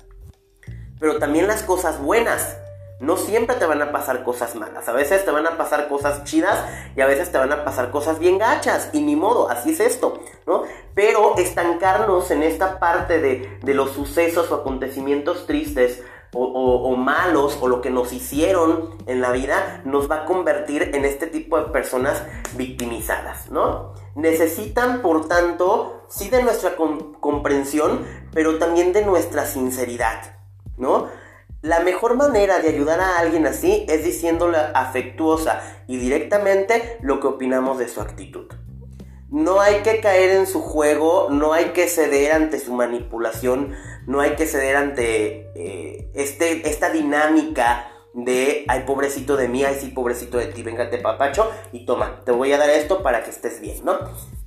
pero 1.00 1.20
también 1.20 1.48
las 1.48 1.64
cosas 1.64 2.02
buenas. 2.02 2.58
No 3.00 3.18
siempre 3.18 3.56
te 3.56 3.66
van 3.66 3.82
a 3.82 3.92
pasar 3.92 4.24
cosas 4.24 4.56
malas, 4.56 4.88
a 4.88 4.92
veces 4.92 5.24
te 5.24 5.32
van 5.32 5.46
a 5.46 5.58
pasar 5.58 5.88
cosas 5.88 6.24
chidas 6.24 6.66
y 6.96 7.02
a 7.02 7.06
veces 7.06 7.32
te 7.32 7.38
van 7.38 7.52
a 7.52 7.64
pasar 7.64 7.92
cosas 7.92 8.18
bien 8.18 8.38
gachas 8.38 8.90
y 8.94 9.02
ni 9.02 9.16
modo, 9.16 9.50
así 9.50 9.72
es 9.72 9.80
esto, 9.80 10.20
¿no? 10.46 10.64
Pero 10.96 11.38
estancarnos 11.38 12.32
en 12.32 12.42
esta 12.42 12.80
parte 12.80 13.20
de, 13.20 13.60
de 13.62 13.74
los 13.74 13.92
sucesos 13.92 14.52
o 14.52 14.56
acontecimientos 14.56 15.46
tristes 15.46 16.04
o, 16.34 16.96
malos 16.96 17.58
o 17.62 17.68
lo 17.68 17.82
que 17.82 17.90
nos 17.90 18.14
hicieron 18.14 18.96
en 19.06 19.22
la 19.22 19.32
vida 19.32 19.82
nos 19.86 20.10
va 20.10 20.24
a 20.24 20.26
convertir 20.26 20.92
en 20.94 21.06
este 21.06 21.28
tipo 21.28 21.58
de 21.58 21.72
personas 21.72 22.24
victimizadas, 22.56 23.50
¿no? 23.50 23.94
Necesitan, 24.16 25.02
por 25.02 25.28
tanto, 25.28 26.04
sí 26.10 26.30
de 26.30 26.44
nuestra 26.44 26.76
comprensión, 26.76 28.06
pero 28.34 28.58
también 28.58 28.94
de 28.94 29.06
nuestra 29.06 29.46
sinceridad, 29.46 30.38
¿no? 30.78 31.08
La 31.62 31.80
mejor 31.80 32.16
manera 32.16 32.60
de 32.60 32.70
ayudar 32.70 33.00
a 33.00 33.18
alguien 33.18 33.48
así 33.48 33.86
es 33.90 34.04
diciéndole 34.04 34.58
afectuosa 34.76 35.62
y 35.88 35.98
directamente 35.98 36.98
lo 37.02 37.20
que 37.20 37.28
opinamos 37.28 37.80
de 37.80 37.88
su 37.88 38.00
actitud. 38.00 38.46
No 39.30 39.60
hay 39.60 39.78
que 39.78 40.00
caer 40.00 40.32
en 40.32 40.46
su 40.46 40.62
juego, 40.62 41.30
no 41.32 41.54
hay 41.54 41.72
que 41.72 41.88
ceder 41.88 42.32
ante 42.32 42.60
su 42.60 42.74
manipulación, 42.74 43.74
no 44.06 44.22
hay 44.22 44.36
que 44.36 44.46
ceder 44.46 44.76
ante 44.76 45.52
eh, 45.56 46.12
este, 46.14 46.70
esta 46.70 46.92
dinámica 46.92 47.88
de, 48.14 48.64
ay 48.68 48.84
pobrecito 48.86 49.36
de 49.36 49.48
mí, 49.48 49.64
ay 49.64 49.78
sí 49.80 49.88
pobrecito 49.88 50.38
de 50.38 50.48
ti, 50.48 50.64
véngate 50.64 51.00
papacho 51.00 51.52
y 51.72 51.86
toma, 51.86 52.22
te 52.24 52.32
voy 52.32 52.52
a 52.54 52.58
dar 52.58 52.70
esto 52.70 53.04
para 53.04 53.24
que 53.24 53.32
estés 53.32 53.60
bien, 53.62 53.84
¿no? 53.84 53.98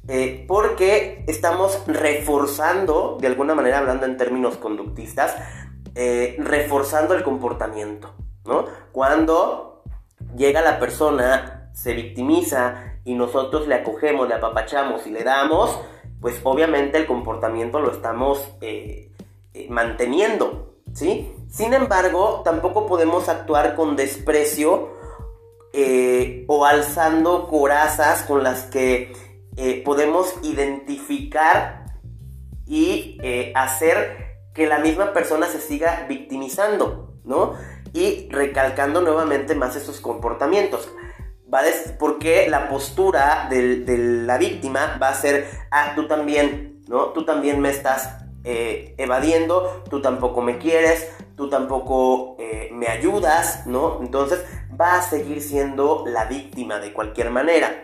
Eh, 0.09 0.45
porque 0.49 1.25
estamos 1.29 1.83
reforzando, 1.87 3.19
de 3.21 3.29
alguna 3.29 3.55
manera 3.55 3.79
hablando 3.79 4.07
en 4.07 4.17
términos 4.17 4.57
conductistas, 4.57 5.37
eh, 5.95 6.37
reforzando 6.39 7.15
el 7.15 7.25
comportamiento, 7.25 8.15
¿no? 8.45 8.65
Cuando 8.93 9.83
llega 10.37 10.63
la 10.63 10.79
persona, 10.79 11.71
se 11.73 11.95
victimiza 11.95 12.99
y 13.05 13.15
nosotros 13.15 13.67
le 13.67 13.75
acogemos, 13.75 14.29
le 14.29 14.35
apapachamos 14.35 15.07
y 15.07 15.11
le 15.11 15.25
damos, 15.25 15.77
pues 16.21 16.41
obviamente 16.45 16.99
el 16.99 17.07
comportamiento 17.07 17.81
lo 17.81 17.91
estamos 17.91 18.49
eh, 18.61 19.11
eh, 19.53 19.67
manteniendo, 19.69 20.77
¿sí? 20.93 21.35
Sin 21.49 21.75
embargo, 21.75 22.43
tampoco 22.45 22.87
podemos 22.87 23.29
actuar 23.29 23.75
con 23.75 23.97
desprecio 23.97 25.01
o 26.49 26.65
alzando 26.67 27.47
corazas 27.47 28.23
con 28.23 28.43
las 28.43 28.65
que 28.65 29.13
podemos 29.85 30.35
identificar 30.43 31.87
y 32.67 33.19
hacer 33.55 34.30
que 34.55 34.67
la 34.67 34.79
misma 34.79 35.13
persona 35.13 35.47
se 35.47 35.61
siga 35.61 36.07
victimizando, 36.09 37.15
¿no? 37.25 37.55
Y 37.93 38.29
recalcando 38.31 39.01
nuevamente 39.01 39.55
más 39.55 39.77
esos 39.77 40.01
comportamientos. 40.01 40.91
Va 41.53 41.63
porque 41.99 42.49
la 42.49 42.69
postura 42.69 43.49
de 43.51 43.85
la 44.25 44.39
víctima 44.39 44.99
va 45.03 45.09
a 45.09 45.15
ser, 45.15 45.49
ah, 45.71 45.93
tú 45.97 46.07
también, 46.07 46.83
¿no? 46.87 47.07
Tú 47.07 47.25
también 47.25 47.61
me 47.61 47.71
estás 47.71 48.09
eh, 48.45 48.95
evadiendo, 48.99 49.83
tú 49.91 50.01
tampoco 50.01 50.43
me 50.43 50.59
quieres, 50.59 51.11
tú 51.37 51.51
tampoco 51.51 52.37
eh, 52.39 52.71
me 52.73 52.87
ayudas, 52.87 53.67
¿no? 53.67 53.99
Entonces 54.01 54.45
va 54.81 54.99
a 54.99 55.03
seguir 55.03 55.43
siendo 55.43 56.05
la 56.07 56.25
víctima 56.27 56.79
de 56.79 56.93
cualquier 56.93 57.31
manera. 57.31 57.83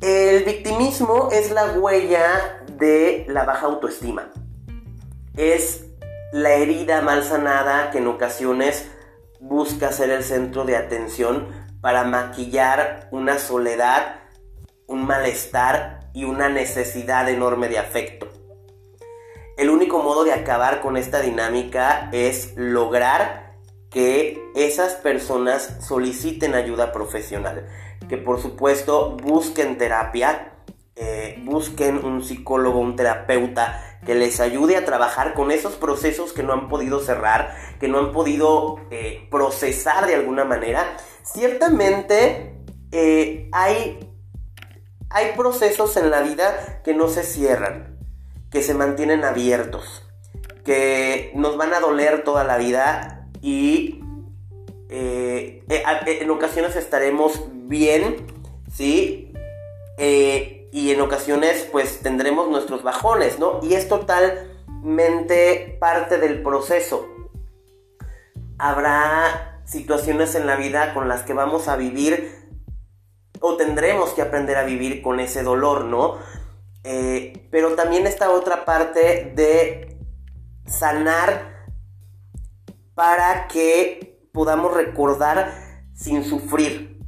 El 0.00 0.42
victimismo 0.44 1.28
es 1.30 1.50
la 1.50 1.72
huella 1.72 2.64
de 2.78 3.26
la 3.28 3.44
baja 3.44 3.66
autoestima 3.66 4.32
es 5.36 5.86
la 6.32 6.54
herida 6.54 7.00
mal 7.00 7.22
sanada 7.22 7.90
que 7.90 7.98
en 7.98 8.06
ocasiones 8.06 8.90
busca 9.40 9.92
ser 9.92 10.10
el 10.10 10.24
centro 10.24 10.64
de 10.64 10.76
atención 10.76 11.48
para 11.80 12.04
maquillar 12.04 13.08
una 13.10 13.38
soledad, 13.38 14.20
un 14.86 15.04
malestar 15.04 16.10
y 16.14 16.24
una 16.24 16.48
necesidad 16.48 17.28
enorme 17.28 17.68
de 17.68 17.78
afecto. 17.78 18.28
El 19.56 19.70
único 19.70 20.02
modo 20.02 20.24
de 20.24 20.32
acabar 20.32 20.80
con 20.80 20.96
esta 20.96 21.20
dinámica 21.20 22.08
es 22.12 22.54
lograr 22.56 23.56
que 23.90 24.42
esas 24.54 24.94
personas 24.94 25.76
soliciten 25.80 26.54
ayuda 26.54 26.92
profesional, 26.92 27.66
que 28.08 28.16
por 28.16 28.40
supuesto 28.40 29.16
busquen 29.16 29.76
terapia, 29.76 30.54
eh, 30.96 31.42
busquen 31.44 32.04
un 32.04 32.22
psicólogo, 32.22 32.78
un 32.78 32.96
terapeuta 32.96 33.91
que 34.04 34.14
les 34.14 34.40
ayude 34.40 34.76
a 34.76 34.84
trabajar 34.84 35.34
con 35.34 35.50
esos 35.50 35.74
procesos 35.74 36.32
que 36.32 36.42
no 36.42 36.52
han 36.52 36.68
podido 36.68 37.00
cerrar, 37.00 37.56
que 37.78 37.88
no 37.88 37.98
han 37.98 38.12
podido 38.12 38.78
eh, 38.90 39.28
procesar 39.30 40.06
de 40.06 40.16
alguna 40.16 40.44
manera. 40.44 40.96
Ciertamente 41.22 42.56
eh, 42.90 43.48
hay, 43.52 44.10
hay 45.08 45.32
procesos 45.36 45.96
en 45.96 46.10
la 46.10 46.22
vida 46.22 46.80
que 46.84 46.94
no 46.94 47.08
se 47.08 47.22
cierran, 47.22 47.98
que 48.50 48.62
se 48.62 48.74
mantienen 48.74 49.24
abiertos, 49.24 50.04
que 50.64 51.30
nos 51.36 51.56
van 51.56 51.72
a 51.72 51.80
doler 51.80 52.24
toda 52.24 52.42
la 52.42 52.56
vida 52.58 53.28
y 53.40 54.00
eh, 54.88 55.64
en 55.68 56.30
ocasiones 56.30 56.74
estaremos 56.74 57.40
bien, 57.52 58.26
¿sí? 58.72 59.32
Y 60.72 60.90
en 60.90 61.00
ocasiones 61.02 61.68
pues 61.70 62.00
tendremos 62.00 62.48
nuestros 62.48 62.82
bajones, 62.82 63.38
¿no? 63.38 63.60
Y 63.62 63.74
es 63.74 63.88
totalmente 63.88 65.76
parte 65.78 66.18
del 66.18 66.42
proceso. 66.42 67.06
Habrá 68.58 69.60
situaciones 69.66 70.34
en 70.34 70.46
la 70.46 70.56
vida 70.56 70.94
con 70.94 71.08
las 71.08 71.22
que 71.22 71.34
vamos 71.34 71.68
a 71.68 71.76
vivir 71.76 72.42
o 73.40 73.56
tendremos 73.56 74.10
que 74.10 74.22
aprender 74.22 74.56
a 74.56 74.64
vivir 74.64 75.02
con 75.02 75.20
ese 75.20 75.42
dolor, 75.42 75.84
¿no? 75.84 76.16
Eh, 76.84 77.48
pero 77.50 77.74
también 77.74 78.06
está 78.06 78.30
otra 78.30 78.64
parte 78.64 79.32
de 79.36 79.98
sanar 80.66 81.66
para 82.94 83.46
que 83.48 84.28
podamos 84.32 84.72
recordar 84.72 85.52
sin 85.94 86.24
sufrir, 86.24 87.01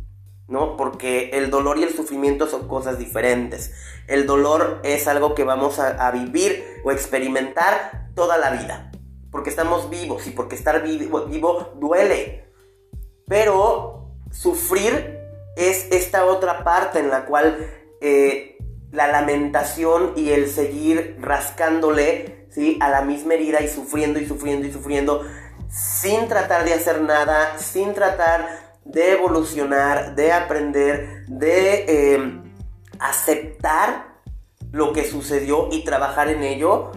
¿no? 0.49 0.77
Porque 0.77 1.31
el 1.33 1.51
dolor 1.51 1.79
y 1.79 1.83
el 1.83 1.95
sufrimiento 1.95 2.47
son 2.47 2.69
cosas 2.69 2.99
diferentes. 2.99 3.73
El 4.07 4.27
dolor 4.27 4.81
es 4.85 5.09
algo 5.09 5.35
que 5.35 5.45
vamos 5.45 5.79
a, 5.79 6.11
vivir 6.11 6.65
o 6.85 6.93
experimentar 6.93 8.11
toda 8.15 8.37
la 8.37 8.51
vida. 8.51 8.93
Porque 9.31 9.51
estamos 9.51 9.91
vivos 9.91 10.27
y 10.27 10.31
porque 10.31 10.55
estar 10.55 10.83
vivo, 10.83 11.73
duele. 11.77 12.45
Pero 13.27 14.11
sufrir 14.31 15.21
es 15.57 15.89
esta 15.91 16.27
otra 16.27 16.63
parte 16.63 16.99
en 16.99 17.11
la 17.11 17.25
cual 17.25 17.67
eh, 18.01 18.59
la 18.93 19.09
lamentación 19.09 20.13
y 20.17 20.31
el 20.31 20.49
seguir 20.49 21.17
rascándole 21.21 22.47
¿sí? 22.51 22.79
a 22.81 22.91
la 22.91 23.03
misma 23.03 23.35
herida 23.35 23.61
y 23.63 23.69
sufriendo 23.69 24.21
y 24.21 24.27
sufriendo 24.27 24.67
y 24.67 24.73
sufriendo 24.73 25.25
sin 25.69 26.29
tratar 26.29 26.65
de 26.65 26.75
hacer 26.75 27.01
nada, 27.01 27.59
sin 27.59 27.95
tratar 27.95 28.64
de 28.85 29.13
evolucionar, 29.13 30.15
de 30.15 30.33
aprender, 30.33 31.27
de 31.27 31.85
eh, 31.89 32.43
aceptar 32.99 34.15
lo 34.73 34.93
que 34.93 35.05
sucedió 35.05 35.69
y 35.71 35.85
trabajar 35.85 36.29
en 36.29 36.43
ello, 36.43 36.93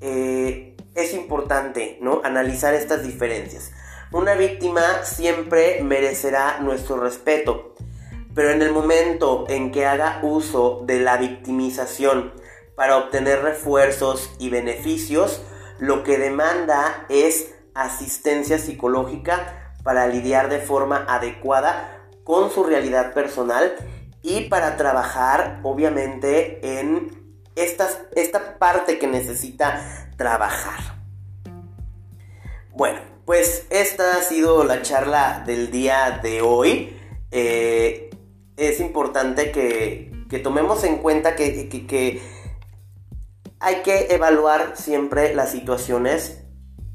eh, 0.00 0.76
es 0.94 1.12
importante, 1.12 1.98
¿no? 2.00 2.20
Analizar 2.24 2.74
estas 2.74 3.02
diferencias. 3.02 3.72
Una 4.12 4.34
víctima 4.34 5.02
siempre 5.02 5.82
merecerá 5.82 6.60
nuestro 6.60 6.98
respeto, 6.98 7.74
pero 8.34 8.50
en 8.50 8.62
el 8.62 8.72
momento 8.72 9.44
en 9.48 9.72
que 9.72 9.84
haga 9.84 10.20
uso 10.22 10.82
de 10.84 11.00
la 11.00 11.16
victimización 11.16 12.32
para 12.76 12.96
obtener 12.98 13.42
refuerzos 13.42 14.30
y 14.38 14.50
beneficios, 14.50 15.42
lo 15.78 16.04
que 16.04 16.18
demanda 16.18 17.06
es 17.08 17.54
asistencia 17.74 18.58
psicológica 18.58 19.65
para 19.86 20.08
lidiar 20.08 20.50
de 20.50 20.58
forma 20.58 21.06
adecuada 21.08 22.02
con 22.24 22.50
su 22.50 22.64
realidad 22.64 23.14
personal 23.14 23.76
y 24.20 24.42
para 24.48 24.76
trabajar 24.76 25.60
obviamente 25.62 26.80
en 26.80 27.38
esta 27.54 28.58
parte 28.58 28.98
que 28.98 29.06
necesita 29.06 30.10
trabajar. 30.16 30.96
Bueno, 32.74 32.98
pues 33.24 33.66
esta 33.70 34.16
ha 34.16 34.22
sido 34.22 34.64
la 34.64 34.82
charla 34.82 35.44
del 35.46 35.70
día 35.70 36.20
de 36.20 36.42
hoy. 36.42 36.98
Eh, 37.30 38.10
es 38.56 38.80
importante 38.80 39.52
que, 39.52 40.12
tomemos 40.42 40.82
en 40.82 40.98
cuenta 40.98 41.36
que, 41.36 41.68
que 41.68 42.22
hay 43.60 43.76
que 43.76 44.08
evaluar 44.10 44.76
siempre 44.76 45.32
las 45.32 45.52
situaciones 45.52 46.42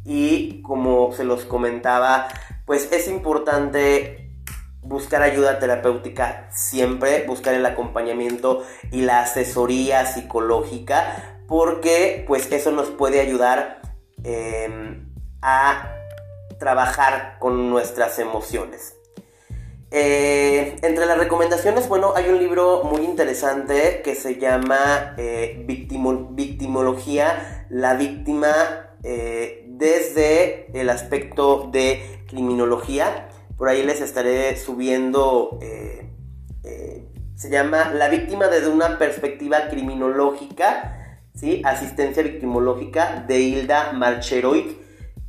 y 0.05 0.61
como 0.61 1.13
se 1.13 1.23
los 1.23 1.45
comentaba 1.45 2.27
pues 2.71 2.87
es 2.93 3.09
importante 3.09 4.31
buscar 4.81 5.23
ayuda 5.23 5.59
terapéutica 5.59 6.47
siempre, 6.53 7.25
buscar 7.27 7.53
el 7.53 7.65
acompañamiento 7.65 8.63
y 8.93 9.01
la 9.01 9.23
asesoría 9.23 10.05
psicológica, 10.05 11.41
porque 11.49 12.23
pues 12.25 12.49
eso 12.49 12.71
nos 12.71 12.89
puede 12.89 13.19
ayudar 13.19 13.81
em, 14.23 15.13
a 15.41 15.97
trabajar 16.59 17.39
con 17.39 17.69
nuestras 17.69 18.19
emociones. 18.19 18.95
Eh, 19.91 20.77
entre 20.81 21.05
las 21.07 21.17
recomendaciones, 21.17 21.89
bueno, 21.89 22.13
hay 22.15 22.29
un 22.29 22.39
libro 22.39 22.83
muy 22.85 23.01
interesante 23.01 24.01
que 24.01 24.15
se 24.15 24.39
llama 24.39 25.13
eh, 25.17 25.61
Victimología, 25.67 27.65
la 27.69 27.95
víctima 27.95 28.53
eh, 29.03 29.65
desde 29.67 30.67
el 30.79 30.89
aspecto 30.89 31.69
de 31.71 32.20
criminología. 32.31 33.27
Por 33.57 33.69
ahí 33.69 33.83
les 33.83 34.01
estaré 34.01 34.57
subiendo, 34.57 35.59
eh, 35.61 36.09
eh, 36.63 37.05
se 37.35 37.49
llama 37.49 37.91
La 37.93 38.09
víctima 38.09 38.47
desde 38.47 38.69
una 38.69 38.97
perspectiva 38.97 39.67
criminológica, 39.69 41.19
¿sí? 41.35 41.61
Asistencia 41.65 42.23
victimológica 42.23 43.23
de 43.27 43.39
Hilda 43.41 43.93
Marcheroit, 43.93 44.77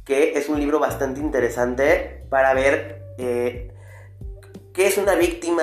que 0.04 0.38
es 0.38 0.48
un 0.48 0.60
libro 0.60 0.78
bastante 0.78 1.20
interesante 1.20 2.24
para 2.30 2.54
ver 2.54 3.02
qué 3.16 4.86
es 4.86 4.96
una 4.96 5.14
víctima, 5.14 5.62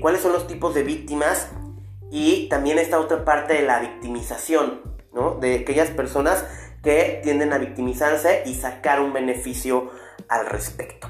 cuáles 0.00 0.20
son 0.20 0.32
los 0.32 0.46
tipos 0.46 0.74
de 0.74 0.82
víctimas 0.82 1.48
y 2.10 2.48
también 2.48 2.78
esta 2.78 3.00
otra 3.00 3.24
parte 3.24 3.54
de 3.54 3.62
la 3.62 3.80
victimización, 3.80 4.82
¿no? 5.12 5.34
De 5.34 5.60
aquellas 5.60 5.90
personas 5.90 6.44
que 6.82 7.20
tienden 7.24 7.52
a 7.52 7.58
victimizarse 7.58 8.42
y 8.46 8.54
sacar 8.54 9.00
un 9.00 9.12
beneficio 9.12 9.90
al 10.28 10.46
respecto. 10.46 11.08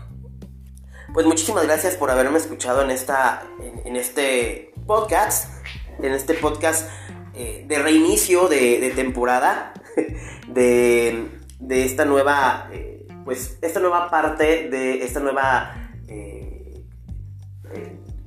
Pues 1.12 1.24
muchísimas 1.24 1.64
gracias 1.64 1.94
por 1.94 2.10
haberme 2.10 2.38
escuchado 2.38 2.82
en, 2.82 2.90
esta, 2.90 3.42
en, 3.84 3.96
este 3.96 4.72
podcast, 4.86 5.66
en 5.98 6.12
este 6.12 6.34
podcast 6.34 6.90
eh, 7.34 7.64
de 7.66 7.78
reinicio 7.78 8.48
de, 8.48 8.92
temporada, 8.94 9.72
de, 10.48 11.30
esta 11.70 12.04
nueva, 12.04 12.68
eh, 12.72 13.06
pues 13.24 13.58
esta 13.62 13.80
nueva 13.80 14.10
parte 14.10 14.68
de 14.68 15.04
esta 15.04 15.20
nueva 15.20 15.90
eh, 16.08 16.84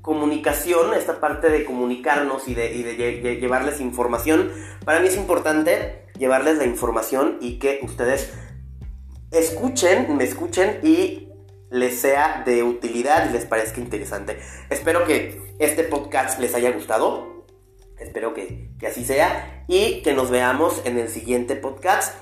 comunicación, 0.01 0.93
esta 0.95 1.19
parte 1.19 1.49
de 1.49 1.65
comunicarnos 1.65 2.47
y 2.47 2.55
de, 2.55 3.37
llevarles 3.39 3.81
información, 3.81 4.51
para 4.83 4.99
mí 4.99 5.09
es 5.09 5.15
importante 5.15 6.05
llevarles 6.17 6.57
la 6.57 6.65
información 6.65 7.37
y 7.39 7.59
que 7.59 7.79
ustedes 7.83 8.33
escuchen, 9.31 10.15
me 10.17 10.23
escuchen 10.23 10.79
y 10.83 11.29
les 11.69 11.99
sea 11.99 12.43
de 12.45 12.63
utilidad 12.63 13.29
y 13.29 13.33
les 13.33 13.45
parezca 13.45 13.79
interesante. 13.79 14.39
Espero 14.69 15.05
que 15.05 15.55
este 15.59 15.83
podcast 15.83 16.39
les 16.39 16.55
haya 16.55 16.71
gustado. 16.71 17.45
Espero 17.97 18.33
que, 18.33 18.69
que 18.79 18.87
así 18.87 19.03
sea 19.03 19.65
y 19.67 20.01
que 20.01 20.13
nos 20.13 20.31
veamos 20.31 20.81
en 20.85 20.97
el 20.97 21.09
siguiente 21.09 21.55
podcast 21.55 22.15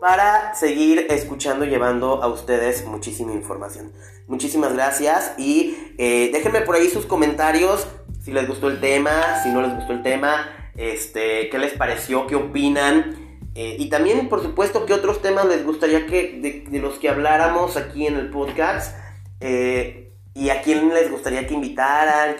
para 0.00 0.54
seguir 0.54 1.06
escuchando 1.10 1.64
y 1.64 1.68
llevando 1.68 2.22
a 2.22 2.28
ustedes 2.28 2.84
muchísima 2.86 3.32
información. 3.32 3.92
Muchísimas 4.28 4.72
gracias 4.72 5.32
y 5.36 5.76
eh, 5.98 6.30
déjenme 6.32 6.60
por 6.60 6.76
ahí 6.76 6.88
sus 6.88 7.06
comentarios 7.06 7.86
si 8.26 8.32
les 8.32 8.48
gustó 8.48 8.68
el 8.68 8.80
tema, 8.80 9.40
si 9.44 9.50
no 9.50 9.62
les 9.62 9.72
gustó 9.74 9.92
el 9.92 10.02
tema, 10.02 10.70
este, 10.76 11.48
qué 11.48 11.58
les 11.58 11.74
pareció, 11.74 12.26
qué 12.26 12.34
opinan. 12.34 13.25
Eh, 13.58 13.76
y 13.78 13.88
también, 13.88 14.28
por 14.28 14.42
supuesto, 14.42 14.84
qué 14.84 14.92
otros 14.92 15.22
temas 15.22 15.46
les 15.46 15.64
gustaría 15.64 16.06
que 16.06 16.66
de, 16.70 16.78
los 16.78 16.98
que 16.98 17.08
habláramos 17.08 17.78
aquí 17.78 18.06
en 18.06 18.16
el 18.16 18.28
podcast. 18.28 18.94
Eh, 19.40 20.12
y 20.34 20.50
a 20.50 20.60
quién 20.60 20.92
les 20.92 21.10
gustaría 21.10 21.46
que 21.46 21.54
invitaran, 21.54 22.36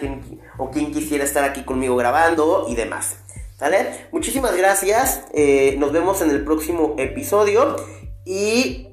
o 0.59 0.69
quién 0.69 0.91
quisiera 0.91 1.23
estar 1.23 1.43
aquí 1.43 1.63
conmigo 1.63 1.95
grabando 1.95 2.67
y 2.69 2.75
demás. 2.75 3.17
¿Sale? 3.57 4.07
Muchísimas 4.11 4.55
gracias. 4.55 5.25
Eh, 5.33 5.75
nos 5.79 5.91
vemos 5.91 6.21
en 6.21 6.29
el 6.29 6.43
próximo 6.43 6.93
episodio. 6.99 7.75
Y 8.23 8.89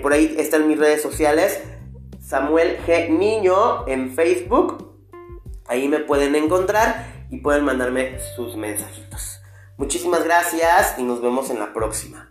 por 0.00 0.14
ahí 0.14 0.34
están 0.38 0.66
mis 0.66 0.78
redes 0.78 1.02
sociales. 1.02 1.60
Samuel 2.22 2.78
G. 2.86 3.10
Niño 3.10 3.86
en 3.86 4.14
Facebook. 4.14 4.96
Ahí 5.66 5.88
me 5.88 5.98
pueden 5.98 6.34
encontrar 6.36 7.26
y 7.30 7.40
pueden 7.40 7.64
mandarme 7.64 8.18
sus 8.34 8.56
mensajitos. 8.56 9.29
Muchísimas 9.80 10.22
gracias 10.24 10.98
y 10.98 11.02
nos 11.02 11.22
vemos 11.22 11.48
en 11.48 11.58
la 11.58 11.72
próxima. 11.72 12.29